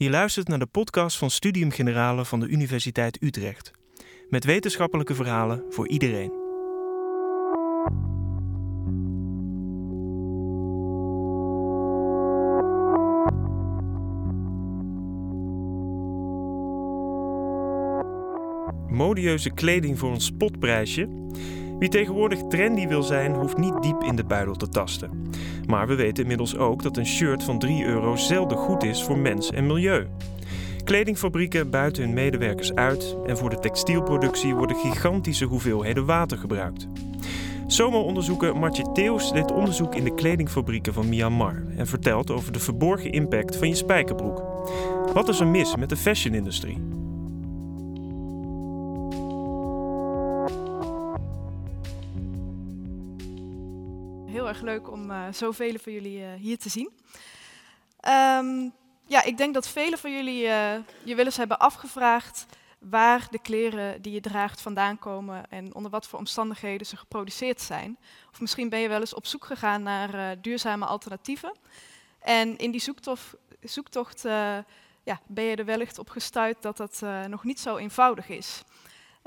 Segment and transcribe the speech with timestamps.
[0.00, 3.70] Je luistert naar de podcast van Studium Generale van de Universiteit Utrecht.
[4.28, 6.32] Met wetenschappelijke verhalen voor iedereen.
[18.88, 21.08] Modieuze kleding voor een spotprijsje?
[21.78, 25.30] Wie tegenwoordig trendy wil zijn, hoeft niet diep in de buidel te tasten.
[25.66, 29.18] Maar we weten inmiddels ook dat een shirt van 3 euro zelden goed is voor
[29.18, 30.06] mens en milieu.
[30.84, 36.88] Kledingfabrieken buiten hun medewerkers uit en voor de textielproductie worden gigantische hoeveelheden water gebruikt.
[37.66, 43.12] Somo-onderzoeker Martje Theus deed onderzoek in de kledingfabrieken van Myanmar en vertelt over de verborgen
[43.12, 44.42] impact van je spijkerbroek.
[45.12, 46.78] Wat is er mis met de fashion-industrie?
[54.48, 56.90] Erg leuk om uh, zoveel van jullie uh, hier te zien.
[58.08, 58.72] Um,
[59.06, 62.46] ja, ik denk dat velen van jullie uh, je wel eens hebben afgevraagd
[62.78, 67.60] waar de kleren die je draagt vandaan komen en onder wat voor omstandigheden ze geproduceerd
[67.60, 67.98] zijn.
[68.30, 71.52] Of misschien ben je wel eens op zoek gegaan naar duurzame alternatieven.
[72.20, 72.94] En in die
[73.60, 74.22] zoektocht,
[75.02, 78.62] ja, ben je er wellicht op gestuurd dat dat nog niet zo eenvoudig is.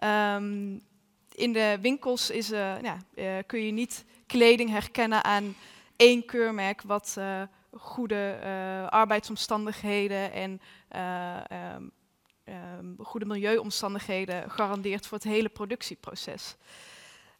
[0.04, 0.84] Um,
[1.32, 2.98] in de winkels is, ja,
[3.46, 5.56] kun je niet kleding herkennen aan
[5.96, 7.18] één keurmerk wat
[7.78, 10.62] goede uh, arbeidsomstandigheden en
[10.96, 11.92] uh, um,
[12.46, 16.56] um, goede milieuomstandigheden garandeert voor het hele productieproces.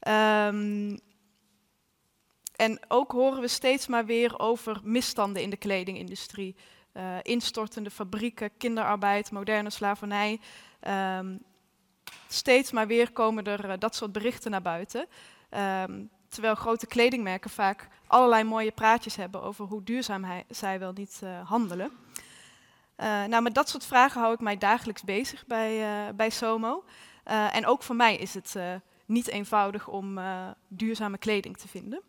[0.08, 1.00] Um,
[2.56, 6.56] en ook horen we steeds maar weer over misstanden in de kledingindustrie.
[7.22, 10.40] Instortende fabrieken, kinderarbeid, moderne slavernij.
[12.28, 15.08] steeds maar weer komen er dat soort berichten naar buiten.
[16.32, 21.50] Terwijl grote kledingmerken vaak allerlei mooie praatjes hebben over hoe duurzaam zij wel niet uh,
[21.50, 21.92] handelen.
[22.98, 26.84] Uh, nou, met dat soort vragen hou ik mij dagelijks bezig bij, uh, bij SOMO.
[27.52, 28.56] en ook voor mij is het
[29.06, 30.20] niet eenvoudig om
[30.68, 32.02] duurzame kleding te vinden.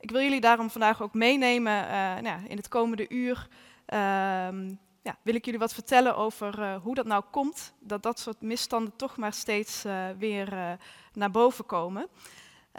[0.00, 1.86] Ik wil jullie daarom vandaag ook meenemen
[2.22, 3.48] nou, in het komende uur.
[3.86, 8.40] Ehm, ja, wil ik jullie wat vertellen over hoe dat nou komt, dat dat soort
[8.40, 9.84] misstanden toch maar steeds
[10.18, 10.78] weer
[11.12, 12.08] naar boven komen.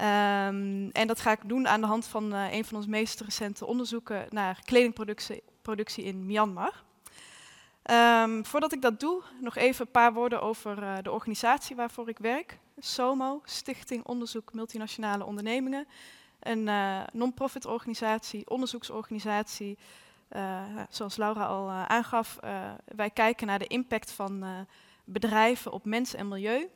[0.01, 3.21] Um, en dat ga ik doen aan de hand van uh, een van onze meest
[3.21, 6.83] recente onderzoeken naar kledingproductie productie in Myanmar.
[8.23, 12.09] Um, voordat ik dat doe, nog even een paar woorden over uh, de organisatie waarvoor
[12.09, 12.59] ik werk.
[12.79, 15.87] SOMO, Stichting Onderzoek Multinationale Ondernemingen.
[16.39, 19.77] Een uh, non-profit organisatie, onderzoeksorganisatie.
[20.89, 22.39] zoals Laura al aangaf,
[22.85, 24.45] wij kijken naar de impact van
[25.03, 26.69] bedrijven op mens en milieu.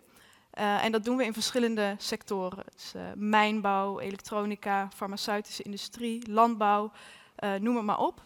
[0.60, 2.64] Uh, en dat doen we in verschillende sectoren.
[2.76, 6.92] Dus, mijnbouw, elektronica, farmaceutische industrie, landbouw,
[7.40, 8.22] uh, noem het maar op.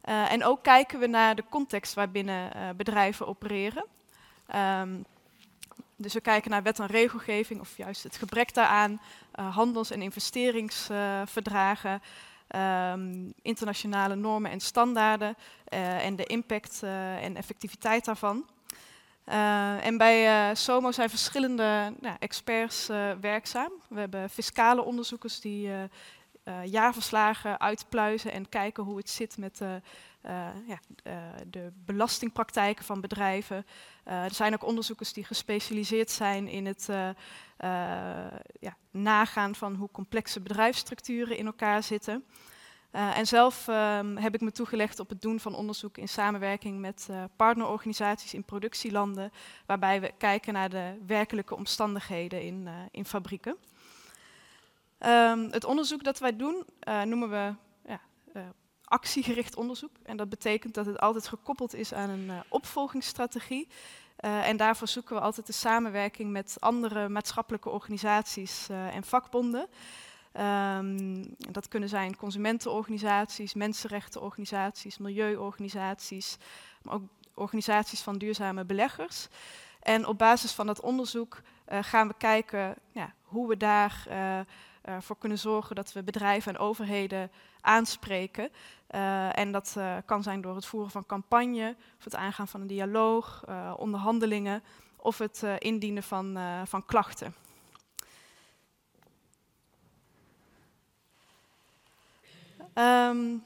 [0.00, 3.84] en ook kijken we naar de context waarbinnen bedrijven opereren.
[4.54, 5.04] Um,
[5.96, 9.00] dus we kijken naar wet en regelgeving of juist het gebrek daaraan,
[9.32, 12.02] handels- en investeringsverdragen,
[12.92, 15.36] um, internationale normen en standaarden
[16.00, 16.82] en de impact
[17.20, 18.44] en effectiviteit daarvan.
[19.28, 23.72] Uh, en bij uh, SOMO zijn verschillende nou, experts uh, werkzaam.
[23.88, 25.70] We hebben fiscale onderzoekers die
[26.64, 29.60] jaarverslagen uitpluizen en kijken hoe het zit met
[30.66, 30.78] ja,
[31.46, 33.66] de belastingpraktijken van bedrijven.
[34.04, 36.88] er zijn ook onderzoekers die gespecialiseerd zijn in het
[38.60, 42.24] ja, nagaan van hoe complexe bedrijfsstructuren in elkaar zitten.
[42.96, 46.80] Uh, en zelf um, heb ik me toegelegd op het doen van onderzoek in samenwerking
[46.80, 49.32] met uh, partnerorganisaties in productielanden,
[49.66, 53.56] waarbij we kijken naar de werkelijke omstandigheden in, uh, in fabrieken.
[55.06, 56.64] Um, het onderzoek dat wij doen
[57.04, 57.54] noemen we
[57.88, 58.00] ja,
[58.84, 59.92] actiegericht onderzoek.
[60.02, 63.68] En dat betekent dat het altijd gekoppeld is aan een opvolgingsstrategie.
[64.16, 69.68] en daarvoor zoeken we altijd de samenwerking met andere maatschappelijke organisaties en vakbonden.
[70.40, 76.36] Um, dat kunnen zijn consumentenorganisaties, mensenrechtenorganisaties, milieuorganisaties,
[76.82, 77.02] maar ook
[77.34, 79.28] organisaties van duurzame beleggers.
[79.80, 84.38] En op basis van dat onderzoek uh, gaan we kijken ja, hoe we daarvoor uh,
[84.38, 87.30] uh, voor kunnen zorgen dat we bedrijven en overheden
[87.60, 88.50] aanspreken.
[89.32, 93.44] en dat kan zijn door het voeren van campagne, of het aangaan van een dialoog,
[93.76, 94.62] onderhandelingen
[94.96, 97.34] of het indienen van, van klachten.
[102.78, 103.44] Um,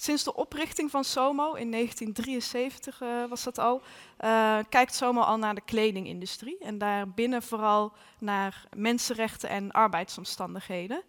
[0.00, 3.82] sinds de oprichting van SOMO in 1973 uh, was dat al,
[4.24, 11.02] uh, kijkt SOMO al naar de kledingindustrie en daarbinnen vooral naar mensenrechten en arbeidsomstandigheden.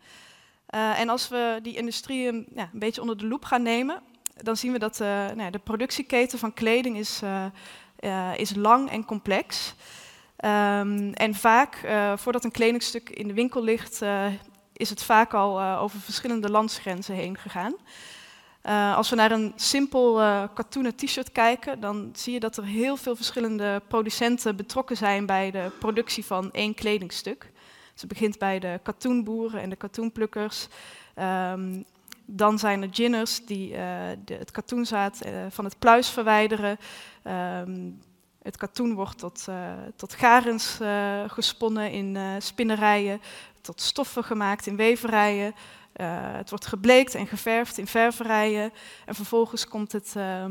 [0.75, 4.01] Uh, en als we die industrie een, ja, een beetje onder de loep gaan nemen,
[4.35, 4.99] dan zien we dat
[5.35, 7.21] nou, de productieketen van kleding is,
[8.35, 9.75] is lang en complex.
[10.45, 14.01] Um, en vaak, voordat een kledingstuk in de winkel ligt,
[14.81, 17.73] is het vaak al over verschillende landsgrenzen heen gegaan.
[18.65, 22.63] Uh, als we naar een simpel uh, katoenen t-shirt kijken, dan zie je dat er
[22.63, 27.51] heel veel verschillende producenten betrokken zijn bij de productie van één kledingstuk.
[27.91, 30.67] Dus het begint bij de katoenboeren en de katoenplukkers.
[31.15, 31.85] Um,
[32.25, 33.79] dan zijn er ginners die uh,
[34.25, 35.19] het katoenzaad
[35.49, 36.77] van het pluis verwijderen.
[37.23, 37.99] Um,
[38.41, 39.47] het katoen wordt tot,
[39.95, 40.79] tot garens
[41.27, 43.21] gesponnen in spinnerijen,
[43.61, 45.55] tot stoffen gemaakt in weverijen.
[45.95, 48.73] Uh, het wordt gebleekt en geverfd in ververijen.
[49.05, 50.45] En vervolgens komt het uh,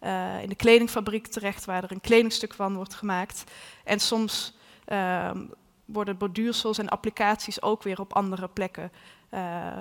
[0.00, 3.44] uh, in de kledingfabriek terecht, waar er een kledingstuk van wordt gemaakt.
[3.84, 5.44] En soms ehm,
[5.84, 8.92] worden borduursels en applicaties ook weer op andere plekken
[9.28, 9.78] eh,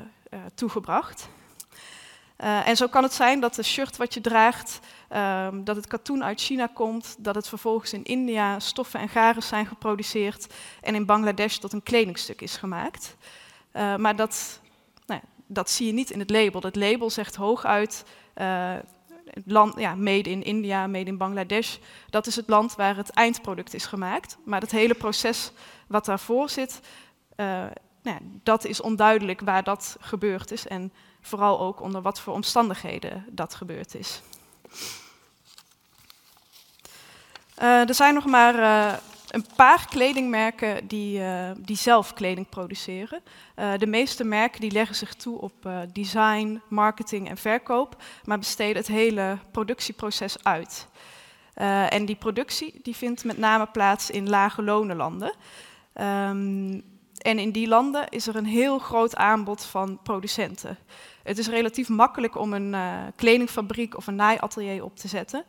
[2.41, 2.67] toegebracht.
[2.67, 4.79] en zo kan het zijn dat de shirt wat je draagt,
[5.09, 9.43] ehm, dat het katoen uit China komt, dat het vervolgens in India stoffen en garen
[9.43, 13.15] zijn geproduceerd en in Bangladesh tot een kledingstuk is gemaakt.
[13.97, 14.59] maar dat
[15.53, 16.61] dat zie je niet in het label.
[16.61, 18.05] Het label zegt hooguit
[18.35, 18.75] uh,
[19.45, 21.77] land, ja, made in India, made in Bangladesh.
[22.09, 24.37] Dat is het land waar het eindproduct is gemaakt.
[24.45, 25.51] Maar het hele proces
[25.87, 26.79] wat daarvoor zit,
[28.01, 30.67] nou dat is onduidelijk waar dat gebeurd is.
[30.67, 34.21] En vooral ook onder wat voor omstandigheden dat gebeurd is.
[37.61, 38.55] Uh, er zijn nog maar
[39.27, 43.21] een paar kledingmerken die, uh, die zelf kleding produceren.
[43.77, 48.87] De meeste merken die leggen zich toe op design, marketing en verkoop, maar besteden het
[48.87, 50.87] hele productieproces uit.
[51.89, 55.33] en die productie die vindt met name plaats in lage lonenlanden.
[55.93, 56.90] Um,
[57.21, 60.77] en in die landen is er een heel groot aanbod van producenten.
[61.23, 62.75] Het is relatief makkelijk om een
[63.15, 65.43] kledingfabriek of een naaiatelier op te zetten.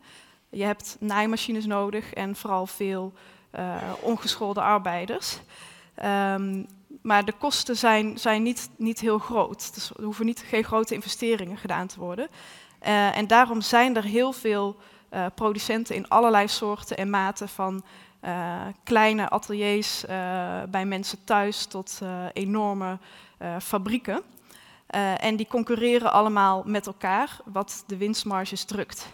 [0.51, 3.13] Je hebt naaimachines nodig en vooral veel
[3.55, 5.39] uh, ongeschoolde arbeiders.
[6.05, 6.67] Um,
[7.03, 9.75] maar de kosten zijn, zijn niet, niet heel groot.
[9.75, 12.29] Dus er hoeven niet, geen grote investeringen gedaan te worden.
[12.83, 14.77] Uh, en daarom zijn er heel veel
[15.35, 17.85] producenten in allerlei soorten en maten van
[18.85, 20.05] kleine ateliers
[20.71, 22.01] bij mensen thuis tot
[22.33, 22.99] enorme
[23.59, 24.23] fabrieken.
[25.17, 29.09] en die concurreren allemaal met elkaar, wat de winstmarges drukt.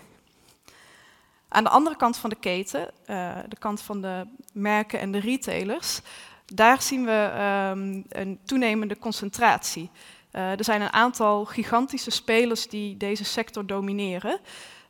[1.48, 2.90] Aan de andere kant van de keten,
[3.48, 6.00] de kant van de merken en de retailers,
[6.54, 7.30] daar zien we
[7.74, 9.90] um, een toenemende concentratie.
[10.30, 14.40] Er zijn een aantal gigantische spelers die deze sector domineren.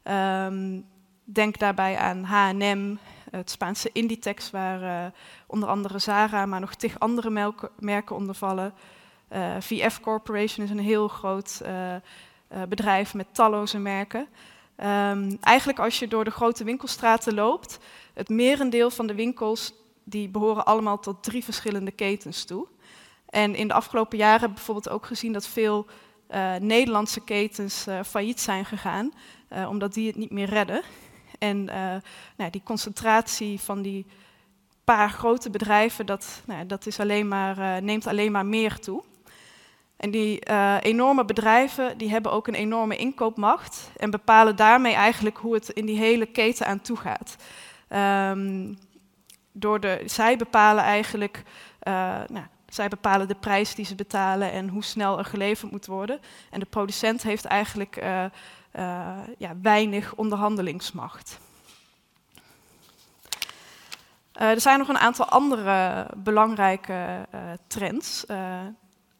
[0.05, 0.87] Um,
[1.25, 2.97] denk daarbij aan H&M,
[3.31, 5.11] het Spaanse Inditex, waar uh,
[5.47, 8.75] onder andere Zara, maar nog tig andere merken onder vallen.
[9.59, 11.63] VF Corporation is een heel groot
[12.69, 14.29] bedrijf met talloze merken.
[14.85, 17.79] Um, eigenlijk als je door de grote winkelstraten loopt,
[18.15, 19.73] het merendeel van de winkels
[20.05, 22.67] die behoren allemaal tot drie verschillende ketens toe.
[23.29, 25.87] En in de afgelopen jaren hebben we bijvoorbeeld ook gezien dat veel
[26.61, 29.13] Nederlandse ketens failliet zijn gegaan,
[29.69, 30.83] omdat die het niet meer redden.
[31.39, 31.65] En
[32.37, 34.07] nou, die concentratie van die
[34.85, 39.03] paar grote bedrijven, dat, nou, dat is alleen maar, neemt alleen maar meer toe.
[39.99, 45.37] En die uh, enorme bedrijven die hebben ook een enorme inkoopmacht en bepalen daarmee eigenlijk
[45.37, 47.37] hoe het in die hele keten aan toe gaat.
[48.33, 48.79] Um,
[49.53, 51.43] door de, zij bepalen eigenlijk,
[52.27, 56.21] nou, zij bepalen de prijs die ze betalen en hoe snel er geleverd moet worden.
[56.51, 57.97] En de producent heeft eigenlijk
[59.39, 61.39] ja, weinig onderhandelingsmacht.
[64.33, 67.27] er zijn nog een aantal andere belangrijke
[67.67, 68.25] trends.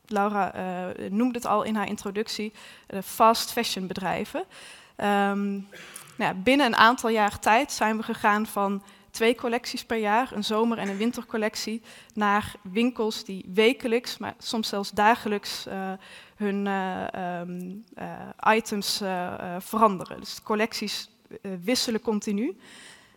[0.07, 0.53] Laura
[1.09, 2.53] noemde het al in haar introductie,
[3.05, 4.45] fast fashion bedrijven.
[4.97, 5.69] Um,
[6.17, 8.83] nou binnen een aantal jaar tijd zijn we gegaan van
[9.19, 11.83] twee collecties per jaar, een zomer- en een wintercollectie,
[12.15, 15.93] naar winkels die wekelijks, maar soms zelfs dagelijks uh,
[16.37, 17.85] hun um,
[18.55, 18.97] items
[19.59, 20.21] veranderen.
[20.21, 21.11] Dus collecties
[21.65, 22.57] wisselen continu.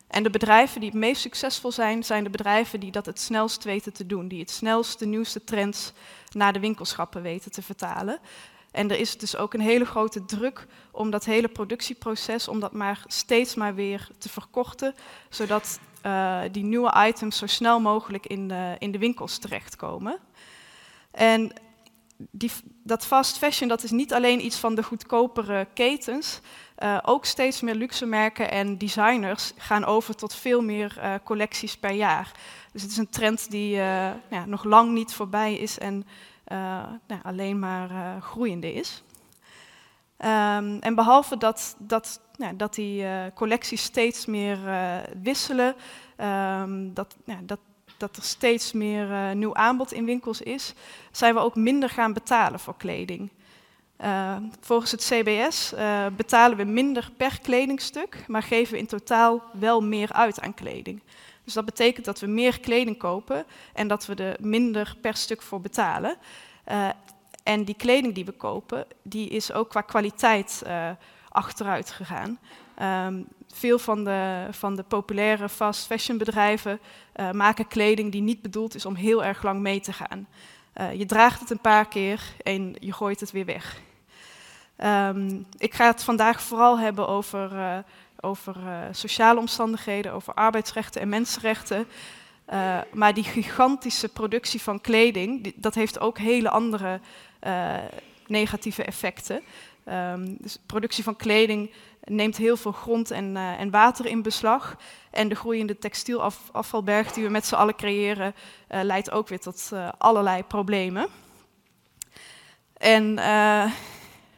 [0.08, 3.64] En de bedrijven die het meest succesvol zijn, zijn de bedrijven die dat het snelst
[3.64, 4.28] weten te doen.
[4.28, 5.94] Die het snelst de nieuwste trends
[6.32, 8.20] naar de winkelschappen weten te vertalen.
[8.72, 12.74] En er is dus ook een hele grote druk om dat hele productieproces, om dat
[12.74, 14.96] maar steeds maar weer te verkorten,
[15.30, 20.20] zodat uh, die nieuwe items zo snel mogelijk in de, in de winkels terechtkomen.
[21.12, 21.54] En
[22.18, 22.52] die,
[22.84, 26.40] dat fast fashion dat is niet alleen iets van de goedkopere ketens,
[26.80, 31.78] uh, ook steeds meer luxe merken en designers gaan over tot veel meer uh, collecties
[31.78, 32.32] per jaar.
[32.72, 36.06] Dus het is een trend die uh, ja, nog lang niet voorbij is en
[37.08, 39.04] nou, alleen maar groeiende is.
[40.22, 45.76] Ehm, en behalve dat, dat, nou, dat die uh, collecties steeds meer uh, wisselen,
[46.18, 47.60] um, dat, ja, dat,
[47.98, 50.74] dat er steeds meer uh, nieuw aanbod in winkels is,
[51.12, 53.30] zijn we ook minder gaan betalen voor kleding.
[54.60, 55.74] volgens het CBS
[56.16, 61.02] betalen we minder per kledingstuk, maar geven we in totaal wel meer uit aan kleding.
[61.44, 65.42] Dus dat betekent dat we meer kleding kopen en dat we er minder per stuk
[65.42, 66.18] voor betalen.
[67.44, 70.64] En die kleding die we kopen, die is ook qua kwaliteit
[71.32, 72.40] achteruit gegaan.
[73.08, 76.80] Um, veel van de, van de populaire fast fashion bedrijven
[77.16, 80.28] uh, maken kleding die niet bedoeld is om heel erg lang mee te gaan.
[80.76, 83.82] Uh, je draagt het een paar keer en je gooit het weer weg.
[84.78, 87.78] Um, ik ga het vandaag vooral hebben over, uh,
[88.20, 88.56] over
[88.92, 91.88] sociale omstandigheden, over arbeidsrechten en mensenrechten.
[92.94, 97.00] maar die gigantische productie van kleding, dat heeft ook hele andere
[98.28, 99.42] negatieve effecten.
[99.86, 101.72] Um, dus productie van kleding
[102.04, 104.78] neemt heel veel grond en, uh, en water in beslag.
[105.12, 108.36] En de groeiende textielafvalberg die we met z'n allen creëren,
[108.72, 111.08] uh, leidt ook weer tot allerlei problemen.
[112.74, 113.14] En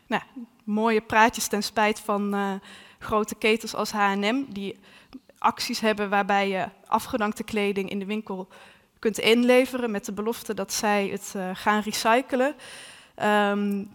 [0.08, 0.22] nou,
[0.64, 2.62] mooie praatjes ten spijt van
[3.00, 4.80] grote ketens als H&M, die
[5.38, 8.48] acties hebben waarbij je afgedankte kleding in de winkel
[9.00, 12.56] kunt inleveren met de belofte dat zij het gaan recyclen.
[13.24, 13.90] Um,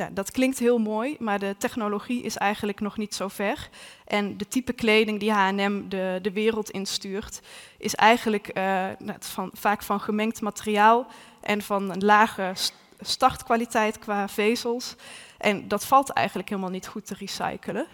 [0.00, 3.68] ja, dat klinkt heel mooi, maar de technologie is eigenlijk nog niet zo ver.
[4.04, 7.40] En de type kleding die H&M de, de wereld instuurt,
[7.78, 8.86] is eigenlijk uh,
[9.18, 11.06] van, vaak van gemengd materiaal
[11.40, 12.52] en van een lage
[13.00, 14.94] startkwaliteit qua vezels.
[15.38, 17.86] En dat valt eigenlijk helemaal niet goed te recyclen.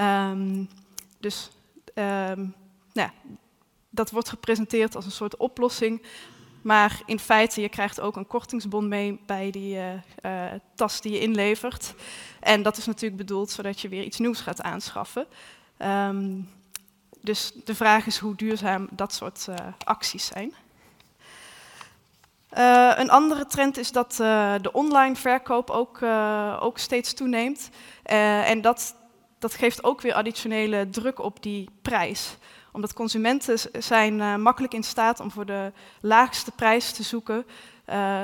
[0.00, 0.68] Um,
[1.18, 1.50] dus
[1.94, 2.54] um,
[2.92, 3.10] nou,
[3.90, 6.02] dat wordt gepresenteerd als een soort oplossing
[6.66, 9.92] maar in feite, je krijgt ook een kortingsbon mee bij die uh,
[10.22, 10.44] uh,
[10.74, 11.94] tas die je inlevert.
[12.40, 15.26] En dat is natuurlijk bedoeld zodat je weer iets nieuws gaat aanschaffen.
[15.78, 16.48] Um,
[17.20, 20.54] dus de vraag is hoe duurzaam dat soort uh, acties zijn.
[22.98, 24.12] een andere trend is dat
[24.62, 26.02] de online verkoop ook,
[26.60, 27.70] ook steeds toeneemt.
[28.02, 28.94] en dat,
[29.38, 32.36] dat geeft ook weer additionele druk op die prijs
[32.76, 37.46] omdat consumenten zijn uh, makkelijk in staat om voor de laagste prijs te zoeken.
[37.88, 38.22] Uh,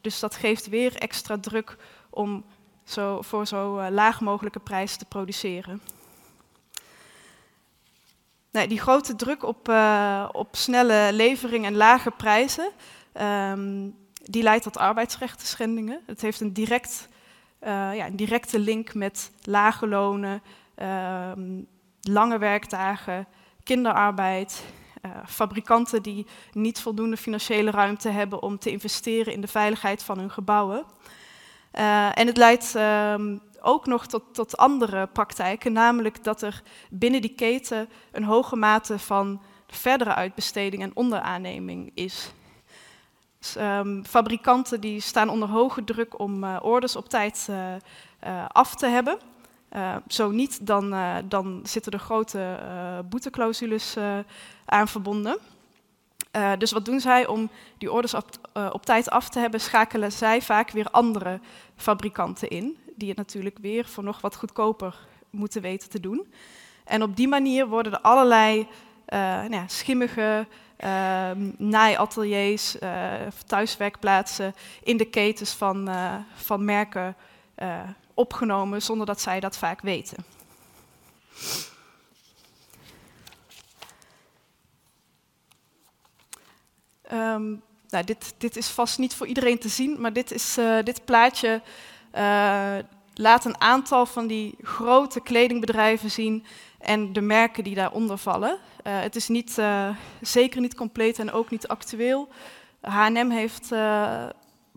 [0.00, 1.76] dus dat geeft weer extra druk
[2.10, 2.44] om
[2.84, 5.82] zo, voor zo uh, laag mogelijke prijs te produceren.
[8.50, 9.68] Nee, die grote druk op,
[10.32, 12.70] op snelle levering en lage prijzen,
[13.52, 16.00] um, die leidt tot arbeidsrechten schendingen.
[16.06, 17.08] Het heeft een, direct,
[17.60, 20.42] ja, directe link met lage lonen,
[20.74, 21.62] ehm,
[22.00, 23.26] lange werkdagen,
[23.64, 24.64] kinderarbeid,
[25.02, 30.18] uh, fabrikanten die niet voldoende financiële ruimte hebben om te investeren in de veiligheid van
[30.18, 30.84] hun gebouwen.
[31.74, 37.20] Uh, en het leidt um, ook nog tot, tot, andere praktijken, namelijk dat er binnen
[37.20, 42.32] die keten een hoge mate van verdere uitbesteding en onderaanneming is.
[43.58, 47.48] Um, fabrikanten die staan onder hoge druk om uh, orders op tijd
[48.48, 49.18] af te hebben.
[49.76, 53.96] Uh, zo niet, dan, uh, dan zitten er grote uh, boeteclausules
[54.64, 55.38] aan verbonden.
[56.58, 58.28] dus wat doen zij om die orders op,
[58.72, 59.60] op, tijd af te hebben?
[59.60, 61.40] Schakelen zij vaak weer andere
[61.76, 64.96] fabrikanten in, die het natuurlijk weer voor nog wat goedkoper
[65.30, 66.32] moeten weten te doen.
[66.84, 68.68] En op die manier worden er allerlei
[69.06, 70.46] nou ja, schimmige
[70.76, 72.76] ehm, naaiateliers,
[73.46, 75.88] thuiswerkplaatsen in de ketens van,
[76.34, 77.16] van merken
[78.20, 80.24] opgenomen zonder dat zij dat vaak weten.
[87.12, 90.78] Um, nou, dit, dit, is vast niet voor iedereen te zien, maar dit, is, uh,
[90.82, 91.62] dit plaatje
[92.14, 92.76] uh,
[93.14, 96.44] laat een aantal van die grote kledingbedrijven zien
[96.78, 98.58] en de merken die daaronder vallen.
[98.86, 99.58] Uh, het is niet,
[100.20, 102.28] zeker niet compleet en ook niet actueel.
[102.80, 103.68] H&M heeft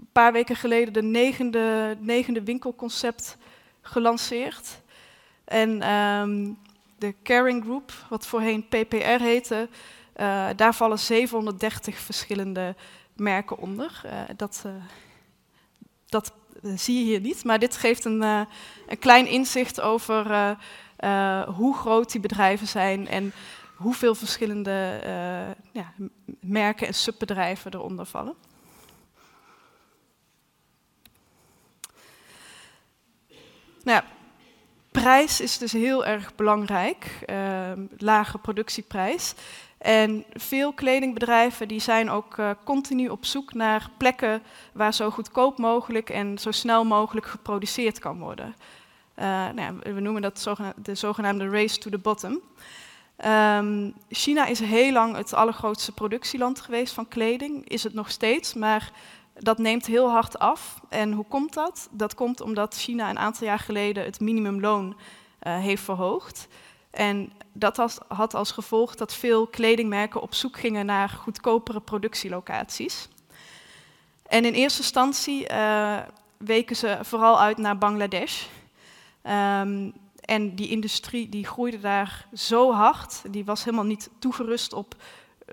[0.04, 3.38] een paar weken geleden de negende, negende winkelconcept
[3.82, 4.82] gelanceerd.
[5.46, 6.58] En um,
[6.98, 9.70] de Caring Group, wat voorheen PPR heette,
[10.16, 12.76] uh, daar vallen 730 verschillende
[13.16, 14.02] merken onder.
[14.06, 14.72] Uh, dat, uh,
[16.06, 20.58] dat zie je hier niet, maar dit geeft een, een klein inzicht over
[21.46, 23.34] hoe groot die bedrijven zijn en
[23.76, 25.00] hoeveel verschillende
[25.72, 25.94] ja,
[26.40, 28.36] merken en subbedrijven eronder vallen.
[33.84, 34.02] Nou
[34.92, 39.34] prijs is dus heel erg belangrijk, uh, lage productieprijs.
[39.78, 44.42] En veel kledingbedrijven die zijn ook uh, continu op zoek naar plekken
[44.74, 48.56] waar zo goedkoop mogelijk en zo snel mogelijk geproduceerd kan worden.
[49.20, 52.40] Uh, nou ja, we noemen dat de zogenaamde race to the bottom.
[53.26, 58.54] Um, China is heel lang het allergrootste productieland geweest van kleding, is het nog steeds,
[58.54, 58.92] maar
[59.44, 60.80] dat neemt heel hard af.
[60.90, 61.88] En hoe komt dat?
[61.92, 66.48] Dat komt omdat China een aantal jaar geleden het minimumloon uh, heeft verhoogd.
[66.92, 73.08] En dat had als gevolg dat veel kledingmerken op zoek gingen naar goedkopere productielocaties.
[74.28, 75.98] En in eerste instantie uh,
[76.38, 78.46] weken ze vooral uit naar Bangladesh.
[79.24, 79.94] Um,
[80.26, 84.96] en die industrie die groeide daar zo hard, die was helemaal niet toegerust op,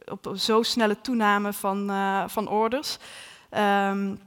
[0.09, 2.99] op zo snelle toename van, uh, van orders.
[3.57, 4.21] Um,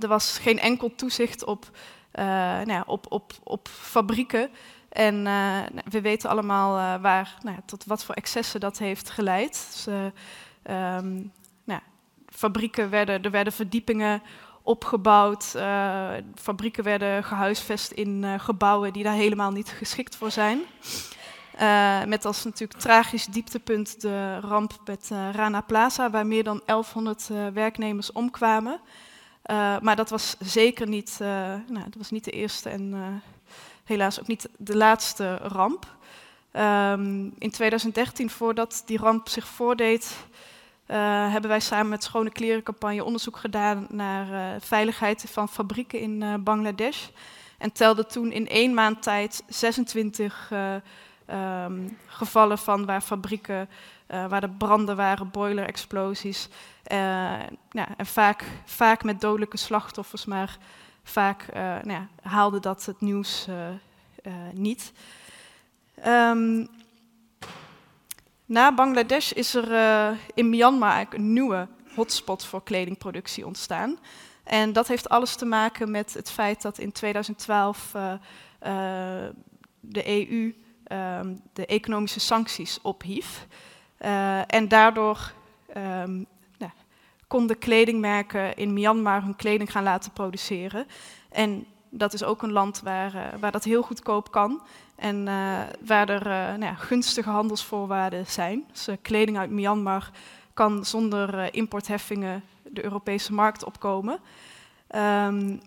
[0.00, 1.70] er was geen enkel toezicht op,
[2.12, 4.50] uh, nou ja, op, op, op fabrieken.
[4.88, 9.10] En uh, nou, we weten allemaal uh, waar, nou, tot wat voor excessen dat heeft
[9.10, 9.68] geleid.
[9.72, 11.32] Dus, um,
[11.64, 11.80] nou,
[12.26, 14.22] fabrieken werden, er werden verdiepingen
[14.62, 15.44] opgebouwd.
[16.34, 20.60] Fabrieken werden gehuisvest in gebouwen die daar helemaal niet geschikt voor zijn.
[21.60, 27.28] Uh, met als natuurlijk tragisch dieptepunt de ramp met Rana Plaza, waar meer dan 1100
[27.52, 28.80] werknemers omkwamen.
[29.80, 33.22] maar dat was zeker niet, nou, dat was niet de eerste en
[33.84, 35.96] helaas ook niet de laatste ramp.
[36.52, 40.16] Um, in 2013, voordat die ramp zich voordeed,
[40.86, 47.06] hebben wij samen met Schone Klerencampagne onderzoek gedaan naar veiligheid van fabrieken in Bangladesh.
[47.58, 50.50] En telde toen in één maand tijd 26
[51.30, 53.68] um, gevallen van waar fabrieken,
[54.06, 56.48] waar de branden waren, boiler-explosies.
[57.70, 60.58] ja, en vaak, vaak met dodelijke slachtoffers, maar
[61.02, 63.48] vaak nou ja, haalde dat het nieuws
[64.52, 64.92] niet.
[66.06, 66.68] Um,
[68.46, 73.98] na Bangladesh is er uh, in Myanmar een nieuwe hotspot voor kledingproductie ontstaan.
[74.44, 78.18] En dat heeft alles te maken met het feit dat in 2012 uh, uh,
[79.80, 80.54] de EU
[80.92, 83.46] um, de economische sancties ophief.
[84.00, 85.32] Uh, en daardoor
[85.76, 86.26] um,
[86.58, 86.72] nou,
[87.26, 90.86] konden kledingmerken in Myanmar hun kleding gaan laten produceren.
[91.30, 94.62] En dat is ook een land waar, uh, waar dat heel goedkoop kan.
[94.96, 96.24] En uh, waar er
[96.58, 98.64] nou ja, gunstige handelsvoorwaarden zijn.
[98.72, 100.10] Dus kleding uit Myanmar
[100.54, 104.18] kan zonder importheffingen de Europese markt opkomen.
[104.96, 105.60] Um,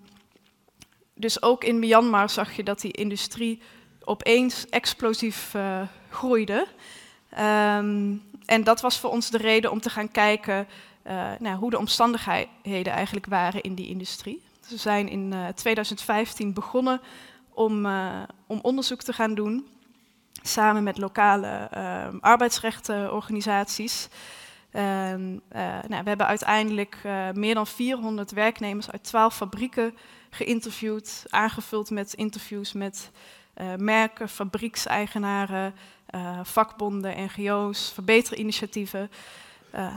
[1.20, 3.62] dus ook in Myanmar zag je dat die industrie
[4.10, 5.56] opeens explosief
[6.10, 6.68] groeide.
[7.32, 10.68] Um, en dat was voor ons de reden om te gaan kijken
[11.40, 14.42] nou, hoe de omstandigheden eigenlijk waren in die industrie.
[14.70, 17.02] We zijn in uh, 2015 begonnen
[17.54, 17.86] om,
[18.48, 19.68] om, onderzoek te gaan doen,
[20.44, 24.08] samen met lokale uh, arbeidsrechtenorganisaties.
[24.72, 25.42] nou,
[25.88, 29.98] we hebben uiteindelijk eh, meer dan 400 werknemers uit 12 fabrieken
[30.30, 33.12] geïnterviewd, aangevuld met interviews met
[33.60, 35.74] eh, merken, fabriekseigenaren,
[36.44, 39.12] vakbonden, NGO's, verbeterinitiatieven.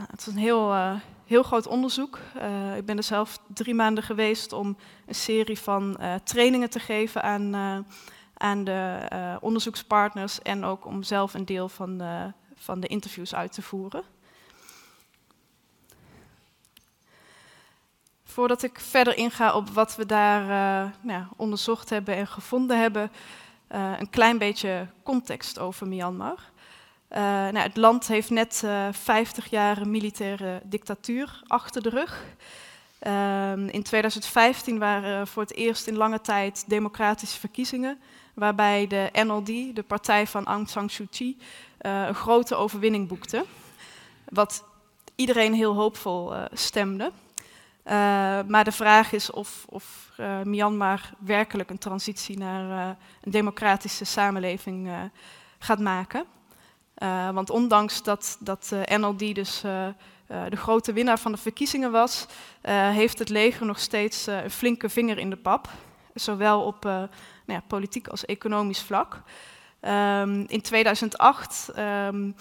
[0.09, 0.71] het is een heel
[1.25, 2.19] heel groot onderzoek.
[2.37, 6.79] Uh, ik ben er zelf drie maanden geweest om een serie van uh, trainingen te
[6.79, 7.77] geven aan, uh,
[8.37, 9.07] aan de
[9.41, 14.03] onderzoekspartners en ook om zelf een deel van de, van de interviews uit te voeren.
[18.23, 20.45] Voordat ik verder inga op wat we daar
[21.01, 23.11] nou, onderzocht hebben en gevonden hebben,
[23.73, 26.51] een klein beetje context over Myanmar.
[27.13, 32.23] Uh, nou, het land heeft net uh, eh, 50 jaar militaire dictatuur achter de rug.
[33.07, 37.99] Uh, in 2015 waren voor het eerst in lange tijd democratische verkiezingen,
[38.33, 41.37] waarbij de NLD, de partij van Aung San Suu Kyi,
[41.77, 43.45] een grote overwinning boekte.
[44.29, 44.63] Wat
[45.15, 47.11] iedereen heel hoopvol stemde.
[48.47, 50.11] Maar de vraag is of, of
[50.43, 54.89] Myanmar werkelijk een transitie naar een democratische samenleving
[55.59, 56.25] gaat maken.
[56.97, 59.87] Uh, want ondanks dat, dat uh, NLD dus uh,
[60.49, 62.25] de grote winnaar van de verkiezingen was,
[62.91, 65.69] heeft het leger nog steeds een flinke vinger in de pap.
[66.13, 67.09] Zowel op nou
[67.45, 69.21] ja, politiek als economisch vlak.
[69.81, 72.31] Um, in 2008 um, ehm,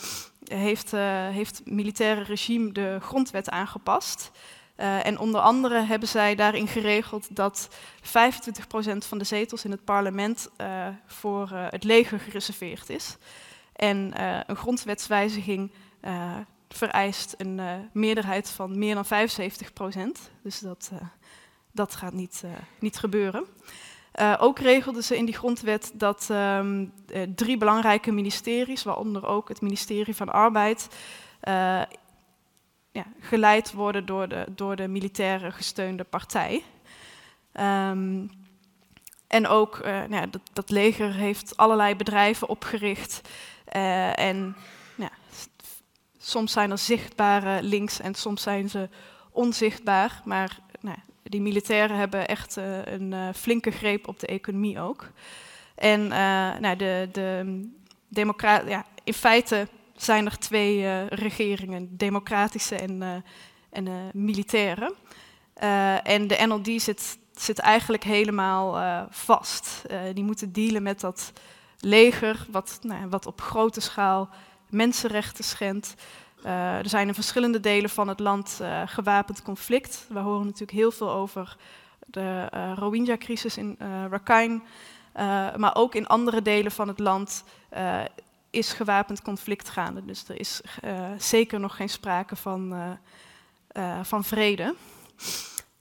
[0.59, 0.90] heeft,
[1.31, 4.31] heeft het militaire regime de grondwet aangepast.
[4.83, 8.09] En onder andere hebben zij daarin geregeld dat 25%
[8.99, 10.51] van de zetels in het parlement
[11.07, 13.16] voor het leger gereserveerd is.
[13.77, 14.12] En
[14.47, 15.73] een grondwetswijziging
[16.68, 17.61] vereist een
[17.92, 20.31] meerderheid van meer dan 75 procent.
[20.42, 20.90] Dus dat,
[21.73, 22.45] dat gaat niet,
[22.79, 23.45] niet gebeuren.
[24.38, 26.92] Ook regelden ze in die grondwet dat um,
[27.35, 30.88] drie belangrijke ministeries, waaronder ook het ministerie van Arbeid,
[31.49, 31.83] uh,
[32.92, 36.62] ja, geleid worden door de, door de militaire gesteunde partij.
[37.61, 38.31] Um,
[39.26, 43.20] en ook nou ja, dat, dat, leger heeft allerlei bedrijven opgericht.
[44.14, 44.57] en
[44.96, 45.11] ja,
[46.18, 48.88] soms zijn er zichtbare links en soms zijn ze
[49.31, 50.20] onzichtbaar.
[50.24, 55.11] Maar nou, die militairen hebben echt uh, een flinke greep op de economie ook.
[55.74, 56.07] En
[56.61, 57.61] nou, de, de
[58.09, 59.68] democraten, ja, in feite
[60.02, 63.24] zijn er twee regeringen, democratische en,
[63.70, 64.94] en militaire.
[66.02, 69.82] en de NLD zit, zit eigenlijk helemaal vast.
[70.14, 71.32] die moeten dealen met dat
[71.78, 74.28] leger, wat, nou, wat op grote schaal
[74.68, 75.94] mensenrechten schendt.
[76.42, 80.06] Er zijn in verschillende delen van het land gewapend conflict.
[80.08, 81.56] We horen natuurlijk heel veel over
[82.06, 83.78] de uh, Rohingya-crisis in
[84.10, 84.60] Rakhine.
[85.56, 87.44] maar ook in andere delen van het land
[88.52, 90.04] is gewapend conflict gaande.
[90.04, 90.60] Dus er is
[91.18, 92.74] zeker nog geen sprake van,
[94.02, 94.74] van vrede.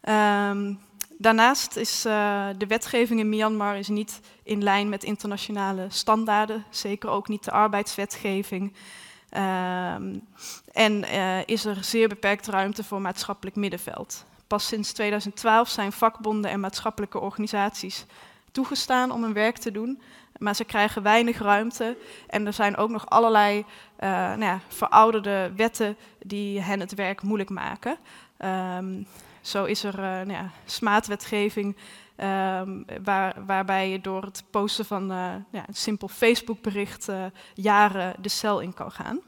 [0.01, 0.79] Um,
[1.17, 6.65] daarnaast is de wetgeving in Myanmar is niet in lijn met internationale standaarden.
[6.69, 8.73] Zeker ook niet de arbeidswetgeving.
[9.37, 10.27] Um,
[10.71, 11.03] en
[11.45, 14.25] is er zeer beperkt ruimte voor maatschappelijk middenveld.
[14.47, 18.05] Pas sinds 2012 zijn vakbonden en maatschappelijke organisaties
[18.51, 20.01] toegestaan om hun werk te doen,
[20.41, 23.65] maar ze krijgen weinig ruimte en er zijn ook nog allerlei uh,
[24.09, 27.97] nou ja, verouderde wetten die hen het werk moeilijk maken.
[28.77, 29.07] Um,
[29.41, 31.77] zo is er uh, nou ja, smaadwetgeving
[32.17, 38.15] um, waar, waarbij je door het posten van uh, ja, een simpel Facebookbericht uh, jaren
[38.19, 39.19] de cel in kan gaan.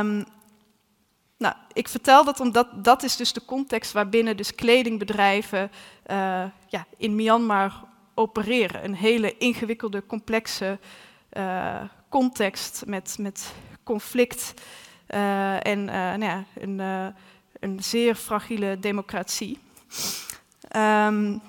[0.00, 0.24] Um,
[1.36, 5.70] nou, ik vertel dat omdat dat is dus de context waarbinnen dus kledingbedrijven
[6.68, 8.84] ja, in Myanmar opereren.
[8.84, 10.78] Een hele ingewikkelde, complexe
[12.08, 14.54] context met, met conflict
[15.62, 16.78] en nou ja, een,
[17.60, 19.58] een zeer fragiele democratie.
[20.76, 21.40] Um,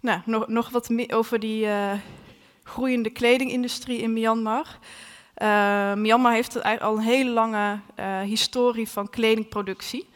[0.00, 1.66] nou, nog, nog wat meer over die
[2.62, 4.78] groeiende kledingindustrie in Myanmar.
[5.96, 7.80] Myanmar heeft al een hele lange
[8.24, 10.08] historie van kledingproductie.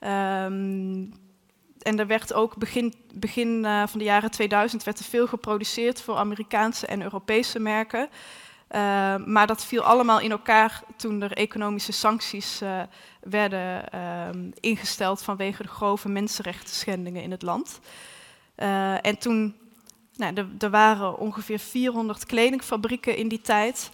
[0.00, 1.22] Um,
[1.84, 6.16] en er werd ook begin, begin van de jaren 2000 werd er veel geproduceerd voor
[6.16, 8.08] Amerikaanse en Europese merken.
[8.70, 12.82] Uh, maar dat viel allemaal in elkaar toen er economische sancties uh,
[13.20, 14.28] werden uh,
[14.60, 17.80] ingesteld vanwege de grove mensenrechten schendingen in het land.
[18.54, 19.54] Eh, en toen,
[20.16, 23.90] nou, er, er, waren ongeveer 400 kledingfabrieken in die tijd.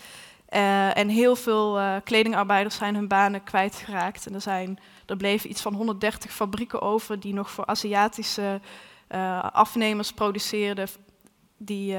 [0.51, 4.27] En heel veel kledingarbeiders zijn hun banen kwijtgeraakt.
[4.27, 8.61] En er, zijn, er bleven iets van 130 fabrieken over die nog voor Aziatische
[9.53, 10.89] afnemers produceerden.
[11.57, 11.97] Die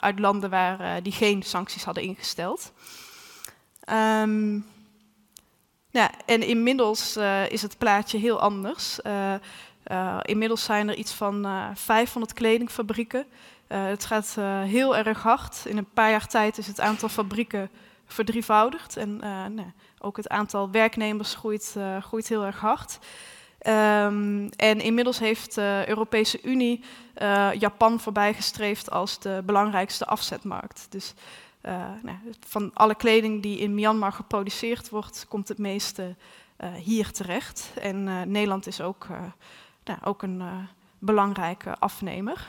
[0.00, 2.72] uit landen waar die geen sancties hadden ingesteld.
[3.90, 4.66] Um,
[5.90, 7.16] ja, en inmiddels
[7.48, 9.00] is het plaatje heel anders.
[10.22, 13.26] inmiddels zijn er iets van 500 kledingfabrieken.
[13.74, 15.64] Het gaat heel erg hard.
[15.66, 17.70] In een paar jaar tijd is het aantal fabrieken
[18.06, 18.96] verdrievoudigd.
[18.96, 19.16] En
[19.54, 22.98] nou, ook het aantal werknemers groeit, groeit heel erg hard.
[23.66, 26.84] Um, en inmiddels heeft de Europese Unie
[27.22, 30.86] uh, Japan voorbijgestreefd als de belangrijkste afzetmarkt.
[30.88, 31.14] Dus
[32.46, 36.14] van alle kleding die in Myanmar geproduceerd wordt, komt het meeste
[36.74, 37.72] hier terecht.
[37.80, 39.06] En Nederland is ook,
[39.84, 40.42] nou, ook een
[40.98, 42.46] belangrijke afnemer.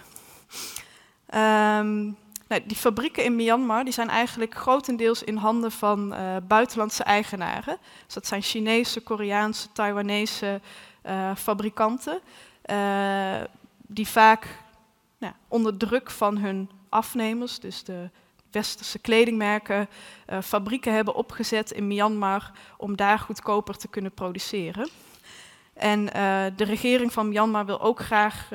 [1.28, 6.16] Um, nou, die fabrieken in Myanmar die zijn eigenlijk grotendeels in handen van
[6.48, 7.78] buitenlandse eigenaren.
[8.06, 10.62] Dus dat zijn Chinese, Koreaanse, Taiwanese,
[11.06, 12.20] uh, fabrikanten,
[12.72, 13.42] uh,
[13.88, 14.48] die vaak
[15.18, 18.10] nou, onder druk van hun afnemers, dus de
[18.52, 19.88] westerse kledingmerken,
[20.44, 24.90] fabrieken hebben opgezet in Myanmar om daar goedkoper te kunnen produceren.
[25.76, 26.06] En
[26.56, 28.50] de regering van Myanmar wil ook graag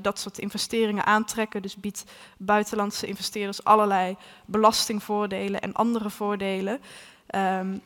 [0.00, 2.04] dat soort investeringen aantrekken, dus biedt
[2.36, 6.80] buitenlandse investeerders allerlei belastingvoordelen en andere voordelen.
[7.34, 7.80] Um,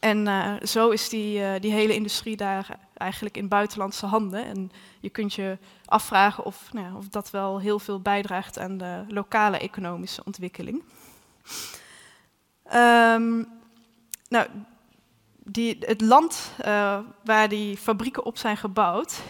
[0.00, 4.44] en uh, zo is die, die hele industrie daar eigenlijk in buitenlandse handen.
[4.44, 9.04] En je kunt je afvragen of, nou, of dat wel heel veel bijdraagt aan de
[9.08, 10.82] lokale economische ontwikkeling.
[12.74, 13.48] Um,
[14.28, 14.46] nou,
[15.44, 19.20] die, het land uh, waar die fabrieken op zijn gebouwd,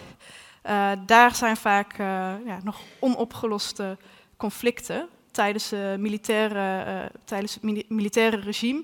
[1.05, 1.97] daar zijn vaak
[2.45, 3.97] ja, nog onopgeloste
[4.37, 8.83] conflicten tijdens, militaire, tijdens het militaire regime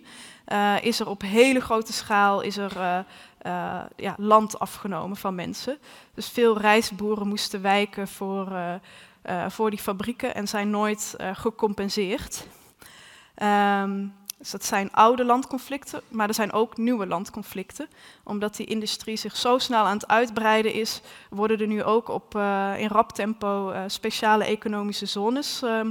[0.82, 3.06] is er op hele grote schaal is er,
[3.96, 5.78] ja, land afgenomen van mensen.
[6.14, 8.80] Dus veel rijstboeren moesten wijken voor,
[9.48, 12.48] voor die fabrieken en zijn nooit gecompenseerd.
[13.44, 17.90] Um, dus dat zijn oude landconflicten, maar er zijn ook nieuwe landconflicten.
[18.24, 22.36] Omdat die industrie zich zo snel aan het uitbreiden is, worden er nu ook op,
[22.36, 25.82] uh, in rap tempo uh, speciale economische zones uh,